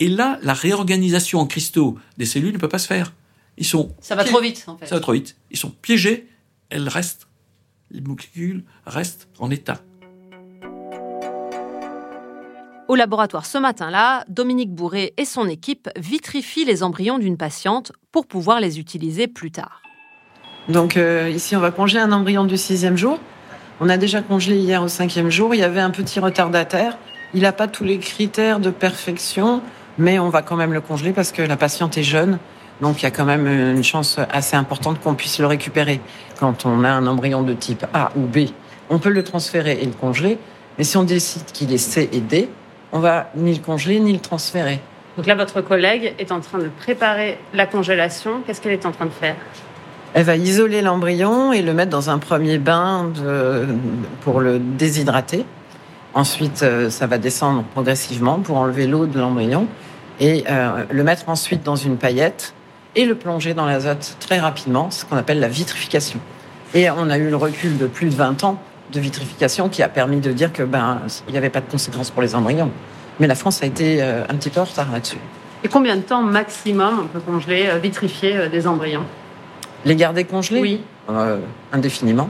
Et 0.00 0.08
là, 0.08 0.38
la 0.42 0.52
réorganisation 0.52 1.38
en 1.40 1.46
cristaux 1.46 1.96
des 2.18 2.26
cellules 2.26 2.52
ne 2.52 2.58
peut 2.58 2.68
pas 2.68 2.78
se 2.78 2.86
faire. 2.88 3.12
Ils 3.56 3.64
sont 3.64 3.94
Ça 4.00 4.14
va 4.16 4.24
trop 4.24 4.40
vite 4.40 4.64
en 4.66 4.76
fait. 4.76 4.86
ça 4.86 4.96
va 4.96 5.00
trop 5.00 5.12
vite. 5.12 5.36
Ils 5.50 5.56
sont 5.56 5.70
piégés. 5.70 6.26
Elles 6.70 6.88
restent. 6.88 7.28
Les 7.92 8.00
molécules 8.00 8.64
restent 8.84 9.28
en 9.38 9.50
état. 9.50 9.80
Au 12.88 12.94
laboratoire 12.94 13.46
ce 13.46 13.58
matin-là, 13.58 14.24
Dominique 14.28 14.72
Bourré 14.72 15.12
et 15.16 15.24
son 15.24 15.48
équipe 15.48 15.90
vitrifient 15.96 16.64
les 16.64 16.84
embryons 16.84 17.18
d'une 17.18 17.36
patiente 17.36 17.90
pour 18.12 18.28
pouvoir 18.28 18.60
les 18.60 18.78
utiliser 18.78 19.26
plus 19.26 19.50
tard. 19.50 19.82
Donc 20.68 20.96
euh, 20.96 21.28
ici, 21.28 21.56
on 21.56 21.60
va 21.60 21.72
congeler 21.72 22.00
un 22.00 22.12
embryon 22.12 22.44
du 22.44 22.56
sixième 22.56 22.96
jour. 22.96 23.18
On 23.80 23.88
a 23.88 23.96
déjà 23.96 24.22
congelé 24.22 24.58
hier 24.58 24.84
au 24.84 24.88
cinquième 24.88 25.30
jour. 25.30 25.52
Il 25.52 25.58
y 25.58 25.64
avait 25.64 25.80
un 25.80 25.90
petit 25.90 26.20
retardataire. 26.20 26.96
Il 27.34 27.42
n'a 27.42 27.50
pas 27.50 27.66
tous 27.66 27.82
les 27.82 27.98
critères 27.98 28.60
de 28.60 28.70
perfection, 28.70 29.62
mais 29.98 30.20
on 30.20 30.28
va 30.28 30.42
quand 30.42 30.56
même 30.56 30.72
le 30.72 30.80
congeler 30.80 31.12
parce 31.12 31.32
que 31.32 31.42
la 31.42 31.56
patiente 31.56 31.98
est 31.98 32.04
jeune. 32.04 32.38
Donc 32.80 33.00
il 33.00 33.02
y 33.02 33.06
a 33.06 33.10
quand 33.10 33.24
même 33.24 33.48
une 33.48 33.82
chance 33.82 34.20
assez 34.30 34.56
importante 34.56 35.00
qu'on 35.00 35.14
puisse 35.14 35.40
le 35.40 35.46
récupérer. 35.46 36.00
Quand 36.38 36.66
on 36.66 36.84
a 36.84 36.90
un 36.90 37.08
embryon 37.08 37.42
de 37.42 37.52
type 37.52 37.84
A 37.92 38.12
ou 38.16 38.20
B, 38.20 38.50
on 38.90 39.00
peut 39.00 39.10
le 39.10 39.24
transférer 39.24 39.78
et 39.82 39.86
le 39.86 39.92
congeler. 39.92 40.38
Mais 40.78 40.84
si 40.84 40.96
on 40.96 41.02
décide 41.02 41.46
qu'il 41.46 41.72
est 41.72 41.78
C 41.78 42.08
et 42.12 42.20
D, 42.20 42.48
on 42.92 42.98
va 43.00 43.30
ni 43.36 43.54
le 43.54 43.60
congeler 43.62 44.00
ni 44.00 44.12
le 44.12 44.20
transférer. 44.20 44.80
Donc 45.16 45.26
là 45.26 45.34
votre 45.34 45.60
collègue 45.62 46.14
est 46.18 46.30
en 46.32 46.40
train 46.40 46.58
de 46.58 46.68
préparer 46.68 47.38
la 47.54 47.66
congélation. 47.66 48.42
Qu'est-ce 48.46 48.60
qu'elle 48.60 48.72
est 48.72 48.86
en 48.86 48.92
train 48.92 49.06
de 49.06 49.10
faire? 49.10 49.36
Elle 50.14 50.24
va 50.24 50.36
isoler 50.36 50.82
l'embryon 50.82 51.52
et 51.52 51.62
le 51.62 51.72
mettre 51.74 51.90
dans 51.90 52.10
un 52.10 52.18
premier 52.18 52.58
bain 52.58 53.10
de- 53.14 53.66
pour 54.22 54.40
le 54.40 54.58
déshydrater. 54.58 55.44
Ensuite, 56.14 56.62
euh, 56.62 56.88
ça 56.88 57.06
va 57.06 57.18
descendre 57.18 57.62
progressivement 57.74 58.38
pour 58.38 58.56
enlever 58.56 58.86
l'eau 58.86 59.06
de 59.06 59.18
l'embryon 59.18 59.66
et 60.20 60.44
euh, 60.48 60.84
le 60.90 61.02
mettre 61.04 61.28
ensuite 61.28 61.62
dans 61.62 61.76
une 61.76 61.98
paillette 61.98 62.54
et 62.94 63.04
le 63.04 63.14
plonger 63.14 63.52
dans 63.52 63.66
l'azote 63.66 64.16
très 64.20 64.38
rapidement, 64.38 64.90
ce 64.90 65.04
qu'on 65.04 65.16
appelle 65.18 65.40
la 65.40 65.48
vitrification. 65.48 66.18
Et 66.74 66.88
on 66.90 67.10
a 67.10 67.18
eu 67.18 67.28
le 67.28 67.36
recul 67.36 67.76
de 67.76 67.86
plus 67.86 68.06
de 68.08 68.14
20 68.14 68.42
ans 68.44 68.58
de 68.92 69.00
vitrification 69.00 69.68
qui 69.68 69.82
a 69.82 69.88
permis 69.88 70.20
de 70.20 70.32
dire 70.32 70.52
que 70.52 70.62
ben 70.62 71.00
il 71.28 71.32
n'y 71.32 71.38
avait 71.38 71.50
pas 71.50 71.60
de 71.60 71.70
conséquences 71.70 72.10
pour 72.10 72.22
les 72.22 72.34
embryons. 72.34 72.70
Mais 73.18 73.26
la 73.26 73.34
France 73.34 73.62
a 73.62 73.66
été 73.66 74.02
euh, 74.02 74.24
un 74.28 74.34
petit 74.34 74.50
peu 74.50 74.60
en 74.60 74.64
retard 74.64 74.90
là-dessus. 74.92 75.18
Et 75.64 75.68
combien 75.68 75.96
de 75.96 76.02
temps 76.02 76.22
maximum 76.22 77.00
on 77.04 77.06
peut 77.06 77.20
congeler, 77.20 77.66
euh, 77.66 77.78
vitrifier 77.78 78.36
euh, 78.36 78.48
des 78.48 78.66
embryons? 78.66 79.04
Les 79.84 79.96
garder 79.96 80.24
congelés? 80.24 80.60
Oui. 80.60 80.80
euh, 81.10 81.38
indéfiniment. 81.72 82.28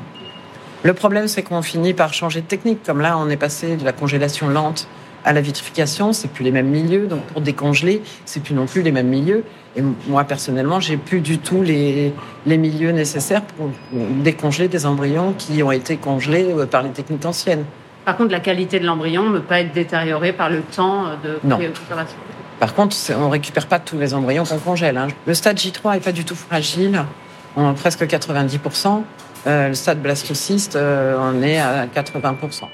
Le 0.83 0.95
problème, 0.95 1.27
c'est 1.27 1.43
qu'on 1.43 1.63
finit 1.63 1.95
par 1.95 2.13
changer 2.13 2.41
de 2.41 2.47
technique. 2.47 2.83
Comme 2.85 3.01
là, 3.01 3.19
on 3.19 3.29
est 3.29 3.37
passé 3.37 3.77
de 3.77 3.85
la 3.85 3.93
congélation 3.93 4.49
lente 4.49 4.87
à 5.27 5.33
la 5.33 5.41
vitrification, 5.41 6.13
c'est 6.13 6.29
plus 6.29 6.45
les 6.45 6.53
mêmes 6.53 6.69
milieux. 6.69 7.07
Donc 7.07 7.21
pour 7.25 7.43
décongeler, 7.43 8.01
c'est 8.25 8.43
plus 8.43 8.55
non 8.55 8.67
plus 8.67 8.81
les 8.83 8.93
mêmes 8.93 9.09
milieux. 9.09 9.45
Et 9.77 9.83
moi 10.09 10.25
personnellement, 10.25 10.81
j'ai 10.81 10.97
plus 10.97 11.21
du 11.21 11.39
tout 11.39 11.63
les, 11.63 12.15
les 12.47 12.57
milieux 12.57 12.93
nécessaires 12.93 13.43
pour 13.43 13.69
décongeler 13.93 14.69
des 14.69 14.87
embryons 14.87 15.35
qui 15.37 15.63
ont 15.63 15.73
été 15.73 15.97
congelés 15.99 16.47
euh, 16.57 16.65
par 16.65 16.83
les 16.83 16.91
techniques 16.91 17.27
anciennes. 17.27 17.65
Par 18.05 18.17
contre, 18.17 18.31
la 18.31 18.41
qualité 18.41 18.79
de 18.79 18.87
l'embryon 18.87 19.29
ne 19.29 19.39
peut 19.39 19.45
pas 19.45 19.61
être 19.61 19.73
détériorée 19.73 20.33
par 20.33 20.49
le 20.49 20.63
temps 20.63 21.07
de 21.25 21.41
non. 21.43 21.59
Par 22.61 22.73
contre, 22.73 22.97
on 23.19 23.29
récupère 23.29 23.67
pas 23.67 23.81
tous 23.81 23.99
les 23.99 24.15
embryons 24.15 24.45
qu'on 24.45 24.59
congèle. 24.59 24.97
Hein. 24.97 25.09
Le 25.27 25.35
stade 25.35 25.59
J3 25.59 25.97
est 25.97 26.01
pas 26.01 26.13
du 26.13 26.25
tout 26.25 26.37
fragile, 26.37 27.05
on 27.57 27.69
a 27.69 27.73
presque 27.73 28.03
90%. 28.03 29.03
Euh, 29.47 29.69
le 29.69 29.75
stade 29.75 30.01
blastocyste, 30.01 30.77
euh, 30.77 31.17
on 31.21 31.43
est 31.43 31.59
à 31.59 31.87
80%. 31.87 32.69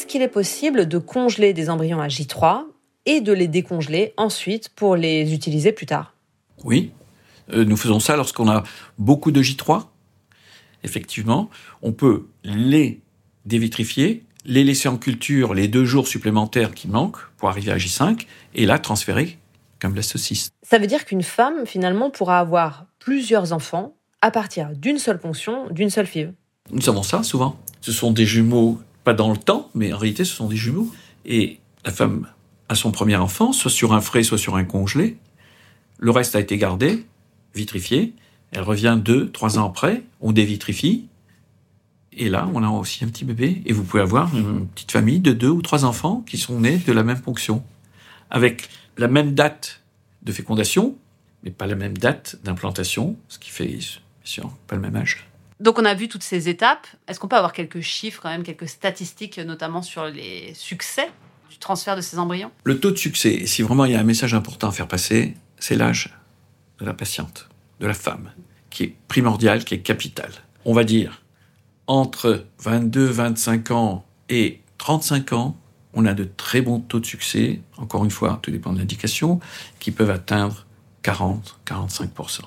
Est-ce 0.00 0.06
qu'il 0.06 0.22
est 0.22 0.28
possible 0.28 0.88
de 0.88 0.96
congeler 0.96 1.52
des 1.52 1.68
embryons 1.68 2.00
à 2.00 2.08
J3 2.08 2.62
et 3.04 3.20
de 3.20 3.34
les 3.34 3.48
décongeler 3.48 4.14
ensuite 4.16 4.70
pour 4.70 4.96
les 4.96 5.34
utiliser 5.34 5.72
plus 5.72 5.84
tard? 5.84 6.14
Oui, 6.64 6.92
euh, 7.52 7.66
nous 7.66 7.76
faisons 7.76 8.00
ça 8.00 8.16
lorsqu'on 8.16 8.48
a 8.48 8.62
beaucoup 8.96 9.30
de 9.30 9.42
J3. 9.42 9.88
Effectivement, 10.84 11.50
on 11.82 11.92
peut 11.92 12.28
les 12.44 13.02
dévitrifier, 13.44 14.24
les 14.46 14.64
laisser 14.64 14.88
en 14.88 14.96
culture 14.96 15.52
les 15.52 15.68
deux 15.68 15.84
jours 15.84 16.08
supplémentaires 16.08 16.72
qui 16.72 16.88
manquent 16.88 17.20
pour 17.36 17.50
arriver 17.50 17.70
à 17.70 17.76
J5 17.76 18.24
et 18.54 18.64
là 18.64 18.78
transférer 18.78 19.36
comme 19.80 19.92
blastocyste. 19.92 20.54
Ça 20.62 20.78
veut 20.78 20.86
dire 20.86 21.04
qu'une 21.04 21.22
femme, 21.22 21.66
finalement, 21.66 22.08
pourra 22.08 22.38
avoir 22.38 22.86
plusieurs 23.00 23.52
enfants 23.52 23.92
à 24.22 24.30
partir 24.30 24.70
d'une 24.74 24.98
seule 24.98 25.18
ponction, 25.18 25.68
d'une 25.70 25.90
seule 25.90 26.06
fibre? 26.06 26.32
Nous 26.72 26.80
savons 26.80 27.02
ça 27.02 27.22
souvent. 27.22 27.58
Ce 27.82 27.92
sont 27.92 28.12
des 28.12 28.24
jumeaux, 28.24 28.80
pas 29.04 29.14
dans 29.14 29.30
le 29.30 29.36
temps, 29.36 29.70
mais 29.74 29.92
en 29.92 29.98
réalité, 29.98 30.24
ce 30.24 30.34
sont 30.34 30.48
des 30.48 30.56
jumeaux. 30.56 30.92
Et 31.24 31.58
la 31.84 31.92
femme 31.92 32.26
a 32.68 32.74
son 32.74 32.92
premier 32.92 33.16
enfant, 33.16 33.52
soit 33.52 33.70
sur 33.70 33.92
un 33.92 34.00
frais, 34.00 34.22
soit 34.22 34.38
sur 34.38 34.56
un 34.56 34.64
congelé. 34.64 35.16
Le 35.98 36.10
reste 36.10 36.36
a 36.36 36.40
été 36.40 36.56
gardé, 36.56 37.04
vitrifié. 37.54 38.14
Elle 38.52 38.62
revient 38.62 38.98
deux, 39.02 39.30
trois 39.30 39.58
ans 39.58 39.66
après, 39.66 40.02
on 40.20 40.32
dévitrifie. 40.32 41.06
Et 42.12 42.28
là, 42.28 42.48
on 42.54 42.62
a 42.62 42.68
aussi 42.68 43.04
un 43.04 43.08
petit 43.08 43.24
bébé. 43.24 43.62
Et 43.66 43.72
vous 43.72 43.84
pouvez 43.84 44.02
avoir 44.02 44.36
une 44.36 44.66
petite 44.66 44.92
famille 44.92 45.20
de 45.20 45.32
deux 45.32 45.48
ou 45.48 45.62
trois 45.62 45.84
enfants 45.84 46.24
qui 46.26 46.38
sont 46.38 46.60
nés 46.60 46.78
de 46.78 46.92
la 46.92 47.02
même 47.02 47.20
ponction. 47.20 47.62
Avec 48.30 48.68
la 48.96 49.08
même 49.08 49.34
date 49.34 49.82
de 50.22 50.32
fécondation, 50.32 50.96
mais 51.42 51.50
pas 51.50 51.66
la 51.66 51.76
même 51.76 51.96
date 51.96 52.38
d'implantation, 52.44 53.16
ce 53.28 53.38
qui 53.38 53.50
fait, 53.50 53.66
bien 53.66 53.80
sûr, 54.24 54.50
pas 54.66 54.76
le 54.76 54.82
même 54.82 54.96
âge. 54.96 55.29
Donc 55.60 55.78
on 55.78 55.84
a 55.84 55.94
vu 55.94 56.08
toutes 56.08 56.22
ces 56.22 56.48
étapes. 56.48 56.86
Est-ce 57.06 57.20
qu'on 57.20 57.28
peut 57.28 57.36
avoir 57.36 57.52
quelques 57.52 57.82
chiffres, 57.82 58.22
quand 58.22 58.30
même, 58.30 58.42
quelques 58.42 58.68
statistiques, 58.68 59.38
notamment 59.38 59.82
sur 59.82 60.06
les 60.06 60.54
succès 60.54 61.10
du 61.50 61.58
transfert 61.58 61.96
de 61.96 62.00
ces 62.00 62.18
embryons? 62.18 62.50
Le 62.64 62.80
taux 62.80 62.90
de 62.90 62.96
succès, 62.96 63.46
si 63.46 63.62
vraiment 63.62 63.84
il 63.84 63.92
y 63.92 63.94
a 63.94 64.00
un 64.00 64.04
message 64.04 64.34
important 64.34 64.68
à 64.68 64.72
faire 64.72 64.88
passer, 64.88 65.34
c'est 65.58 65.76
l'âge 65.76 66.16
de 66.78 66.86
la 66.86 66.94
patiente, 66.94 67.50
de 67.78 67.86
la 67.86 67.92
femme, 67.92 68.32
qui 68.70 68.84
est 68.84 68.94
primordial, 69.06 69.64
qui 69.64 69.74
est 69.74 69.80
capital. 69.80 70.30
On 70.64 70.72
va 70.72 70.84
dire 70.84 71.22
entre 71.86 72.46
22, 72.60 73.04
25 73.04 73.70
ans 73.72 74.06
et 74.28 74.60
35 74.78 75.32
ans, 75.34 75.56
on 75.92 76.06
a 76.06 76.14
de 76.14 76.24
très 76.24 76.62
bons 76.62 76.80
taux 76.80 77.00
de 77.00 77.06
succès, 77.06 77.60
encore 77.76 78.04
une 78.04 78.10
fois, 78.10 78.38
tout 78.42 78.50
dépend 78.50 78.72
de 78.72 78.78
l'indication, 78.78 79.40
qui 79.80 79.90
peuvent 79.90 80.10
atteindre 80.10 80.66
40, 81.02 81.58
45%, 81.66 82.42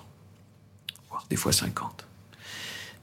voire 1.09 1.25
des 1.29 1.35
fois 1.35 1.51
50. 1.51 2.02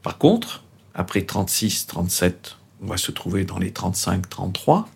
Par 0.02 0.18
contre, 0.18 0.64
après 0.94 1.22
36, 1.22 1.86
37, 1.86 2.56
on 2.82 2.86
va 2.86 2.96
se 2.96 3.10
trouver 3.12 3.44
dans 3.44 3.58
les 3.58 3.72
35, 3.72 4.28
33, 4.28 4.88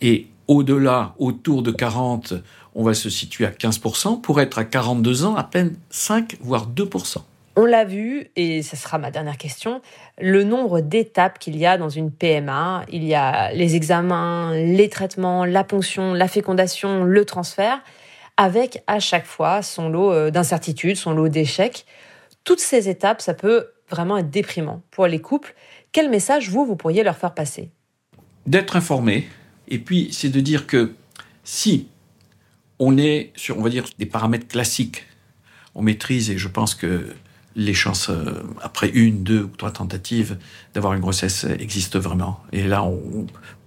et 0.00 0.28
au-delà, 0.48 1.14
autour 1.18 1.62
de 1.62 1.70
40, 1.70 2.34
on 2.74 2.84
va 2.84 2.94
se 2.94 3.10
situer 3.10 3.46
à 3.46 3.50
15%, 3.50 4.20
pour 4.20 4.40
être 4.40 4.58
à 4.58 4.64
42 4.64 5.24
ans, 5.24 5.34
à 5.34 5.44
peine 5.44 5.76
5, 5.90 6.36
voire 6.40 6.68
2%. 6.68 7.18
On 7.58 7.64
l'a 7.64 7.84
vu, 7.84 8.28
et 8.36 8.60
ce 8.60 8.76
sera 8.76 8.98
ma 8.98 9.10
dernière 9.10 9.38
question, 9.38 9.80
le 10.20 10.44
nombre 10.44 10.80
d'étapes 10.80 11.38
qu'il 11.38 11.56
y 11.56 11.64
a 11.64 11.78
dans 11.78 11.88
une 11.88 12.10
PMA. 12.10 12.84
Il 12.92 13.02
y 13.02 13.14
a 13.14 13.50
les 13.52 13.76
examens, 13.76 14.52
les 14.52 14.90
traitements, 14.90 15.46
la 15.46 15.64
ponction, 15.64 16.12
la 16.12 16.28
fécondation, 16.28 17.02
le 17.04 17.24
transfert, 17.24 17.80
avec 18.36 18.82
à 18.86 19.00
chaque 19.00 19.24
fois 19.24 19.62
son 19.62 19.88
lot 19.88 20.12
euh, 20.12 20.30
d'incertitudes, 20.30 20.96
son 20.96 21.12
lot 21.12 21.28
d'échecs. 21.28 21.86
Toutes 22.44 22.60
ces 22.60 22.90
étapes, 22.90 23.22
ça 23.22 23.32
peut 23.32 23.70
vraiment 23.90 24.18
être 24.18 24.30
déprimant 24.30 24.82
pour 24.90 25.06
les 25.06 25.20
couples. 25.20 25.54
Quel 25.92 26.10
message, 26.10 26.50
vous, 26.50 26.64
vous 26.64 26.76
pourriez 26.76 27.02
leur 27.02 27.16
faire 27.16 27.34
passer? 27.34 27.70
D'être 28.46 28.76
informé, 28.76 29.28
et 29.68 29.78
puis 29.78 30.08
c'est 30.12 30.28
de 30.28 30.40
dire 30.40 30.66
que 30.66 30.94
si 31.44 31.88
on 32.78 32.98
est 32.98 33.32
sur, 33.36 33.58
on 33.58 33.62
va 33.62 33.70
dire, 33.70 33.84
des 33.98 34.06
paramètres 34.06 34.48
classiques, 34.48 35.04
on 35.74 35.82
maîtrise, 35.82 36.30
et 36.30 36.38
je 36.38 36.48
pense 36.48 36.74
que 36.74 37.14
les 37.54 37.74
chances, 37.74 38.10
euh, 38.10 38.42
après 38.62 38.88
une, 38.90 39.22
deux 39.22 39.44
ou 39.44 39.56
trois 39.56 39.70
tentatives, 39.70 40.36
d'avoir 40.74 40.92
une 40.92 41.00
grossesse 41.00 41.44
existent 41.58 41.98
vraiment. 41.98 42.40
Et 42.52 42.64
là, 42.64 42.84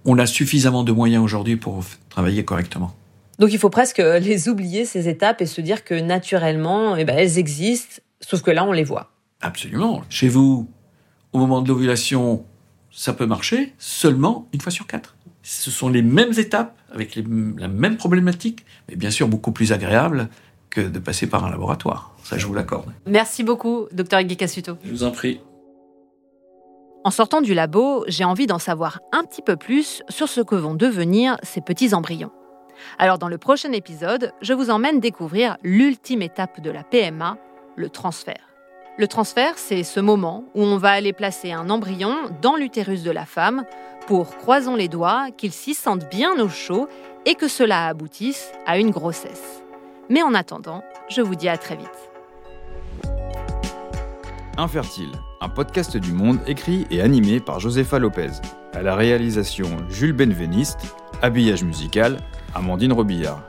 on, 0.04 0.18
a 0.18 0.26
suffisamment 0.26 0.84
de 0.84 0.92
moyens 0.92 1.24
aujourd'hui 1.24 1.56
pour 1.56 1.84
travailler 2.08 2.44
correctement. 2.44 2.94
Donc 3.40 3.52
il 3.52 3.58
faut 3.58 3.70
presque 3.70 3.98
les 3.98 4.48
oublier, 4.48 4.84
ces 4.84 5.08
étapes, 5.08 5.40
et 5.42 5.46
se 5.46 5.60
dire 5.60 5.82
que 5.82 5.94
naturellement, 5.94 6.94
eh 6.96 7.04
ben, 7.04 7.18
elles 7.18 7.38
existent, 7.38 8.00
sauf 8.20 8.42
que 8.42 8.50
là, 8.50 8.64
on 8.64 8.72
les 8.72 8.84
voit. 8.84 9.10
Absolument. 9.40 10.02
Chez 10.08 10.28
vous, 10.28 10.68
au 11.32 11.38
moment 11.38 11.62
de 11.62 11.68
l'ovulation, 11.68 12.44
ça 12.90 13.12
peut 13.12 13.26
marcher 13.26 13.74
seulement 13.78 14.48
une 14.52 14.60
fois 14.60 14.72
sur 14.72 14.86
quatre. 14.86 15.16
Ce 15.42 15.70
sont 15.70 15.88
les 15.88 16.02
mêmes 16.02 16.32
étapes, 16.36 16.76
avec 16.92 17.16
la 17.16 17.68
même 17.68 17.96
problématique, 17.96 18.64
mais 18.88 18.96
bien 18.96 19.10
sûr 19.10 19.28
beaucoup 19.28 19.52
plus 19.52 19.72
agréables 19.72 20.28
que 20.68 20.80
de 20.80 20.98
passer 20.98 21.26
par 21.26 21.44
un 21.44 21.50
laboratoire. 21.50 22.14
Ça, 22.22 22.38
je 22.38 22.46
vous 22.46 22.54
l'accorde. 22.54 22.92
Merci 23.06 23.42
beaucoup, 23.42 23.86
docteur 23.92 24.22
Guicasuto. 24.22 24.76
Je 24.84 24.90
vous 24.90 25.02
en 25.02 25.10
prie. 25.10 25.40
En 27.02 27.10
sortant 27.10 27.40
du 27.40 27.54
labo, 27.54 28.04
j'ai 28.08 28.24
envie 28.24 28.46
d'en 28.46 28.58
savoir 28.58 29.00
un 29.12 29.24
petit 29.24 29.40
peu 29.40 29.56
plus 29.56 30.02
sur 30.10 30.28
ce 30.28 30.42
que 30.42 30.54
vont 30.54 30.74
devenir 30.74 31.38
ces 31.42 31.62
petits 31.62 31.94
embryons. 31.94 32.30
Alors 32.98 33.18
dans 33.18 33.28
le 33.28 33.38
prochain 33.38 33.72
épisode, 33.72 34.32
je 34.42 34.52
vous 34.52 34.70
emmène 34.70 35.00
découvrir 35.00 35.56
l'ultime 35.62 36.22
étape 36.22 36.60
de 36.60 36.70
la 36.70 36.84
PMA, 36.84 37.38
le 37.76 37.88
transfert. 37.88 38.49
Le 38.98 39.06
transfert, 39.06 39.54
c'est 39.56 39.82
ce 39.82 40.00
moment 40.00 40.44
où 40.54 40.62
on 40.62 40.76
va 40.76 40.90
aller 40.90 41.12
placer 41.12 41.52
un 41.52 41.70
embryon 41.70 42.14
dans 42.42 42.56
l'utérus 42.56 43.02
de 43.02 43.10
la 43.10 43.24
femme 43.24 43.64
pour, 44.06 44.36
croisons 44.36 44.76
les 44.76 44.88
doigts, 44.88 45.28
qu'il 45.36 45.52
s'y 45.52 45.74
sente 45.74 46.10
bien 46.10 46.38
au 46.38 46.48
chaud 46.48 46.88
et 47.24 47.34
que 47.34 47.48
cela 47.48 47.86
aboutisse 47.86 48.52
à 48.66 48.78
une 48.78 48.90
grossesse. 48.90 49.62
Mais 50.08 50.22
en 50.22 50.34
attendant, 50.34 50.82
je 51.08 51.22
vous 51.22 51.34
dis 51.34 51.48
à 51.48 51.56
très 51.56 51.76
vite. 51.76 51.88
Infertile, 54.58 55.12
un 55.40 55.48
podcast 55.48 55.96
du 55.96 56.12
monde 56.12 56.38
écrit 56.46 56.86
et 56.90 57.00
animé 57.00 57.40
par 57.40 57.60
Josefa 57.60 57.98
Lopez. 57.98 58.32
À 58.74 58.82
la 58.82 58.94
réalisation, 58.96 59.68
Jules 59.88 60.12
Benveniste. 60.12 60.94
Habillage 61.22 61.64
musical, 61.64 62.18
Amandine 62.54 62.92
Robillard. 62.92 63.42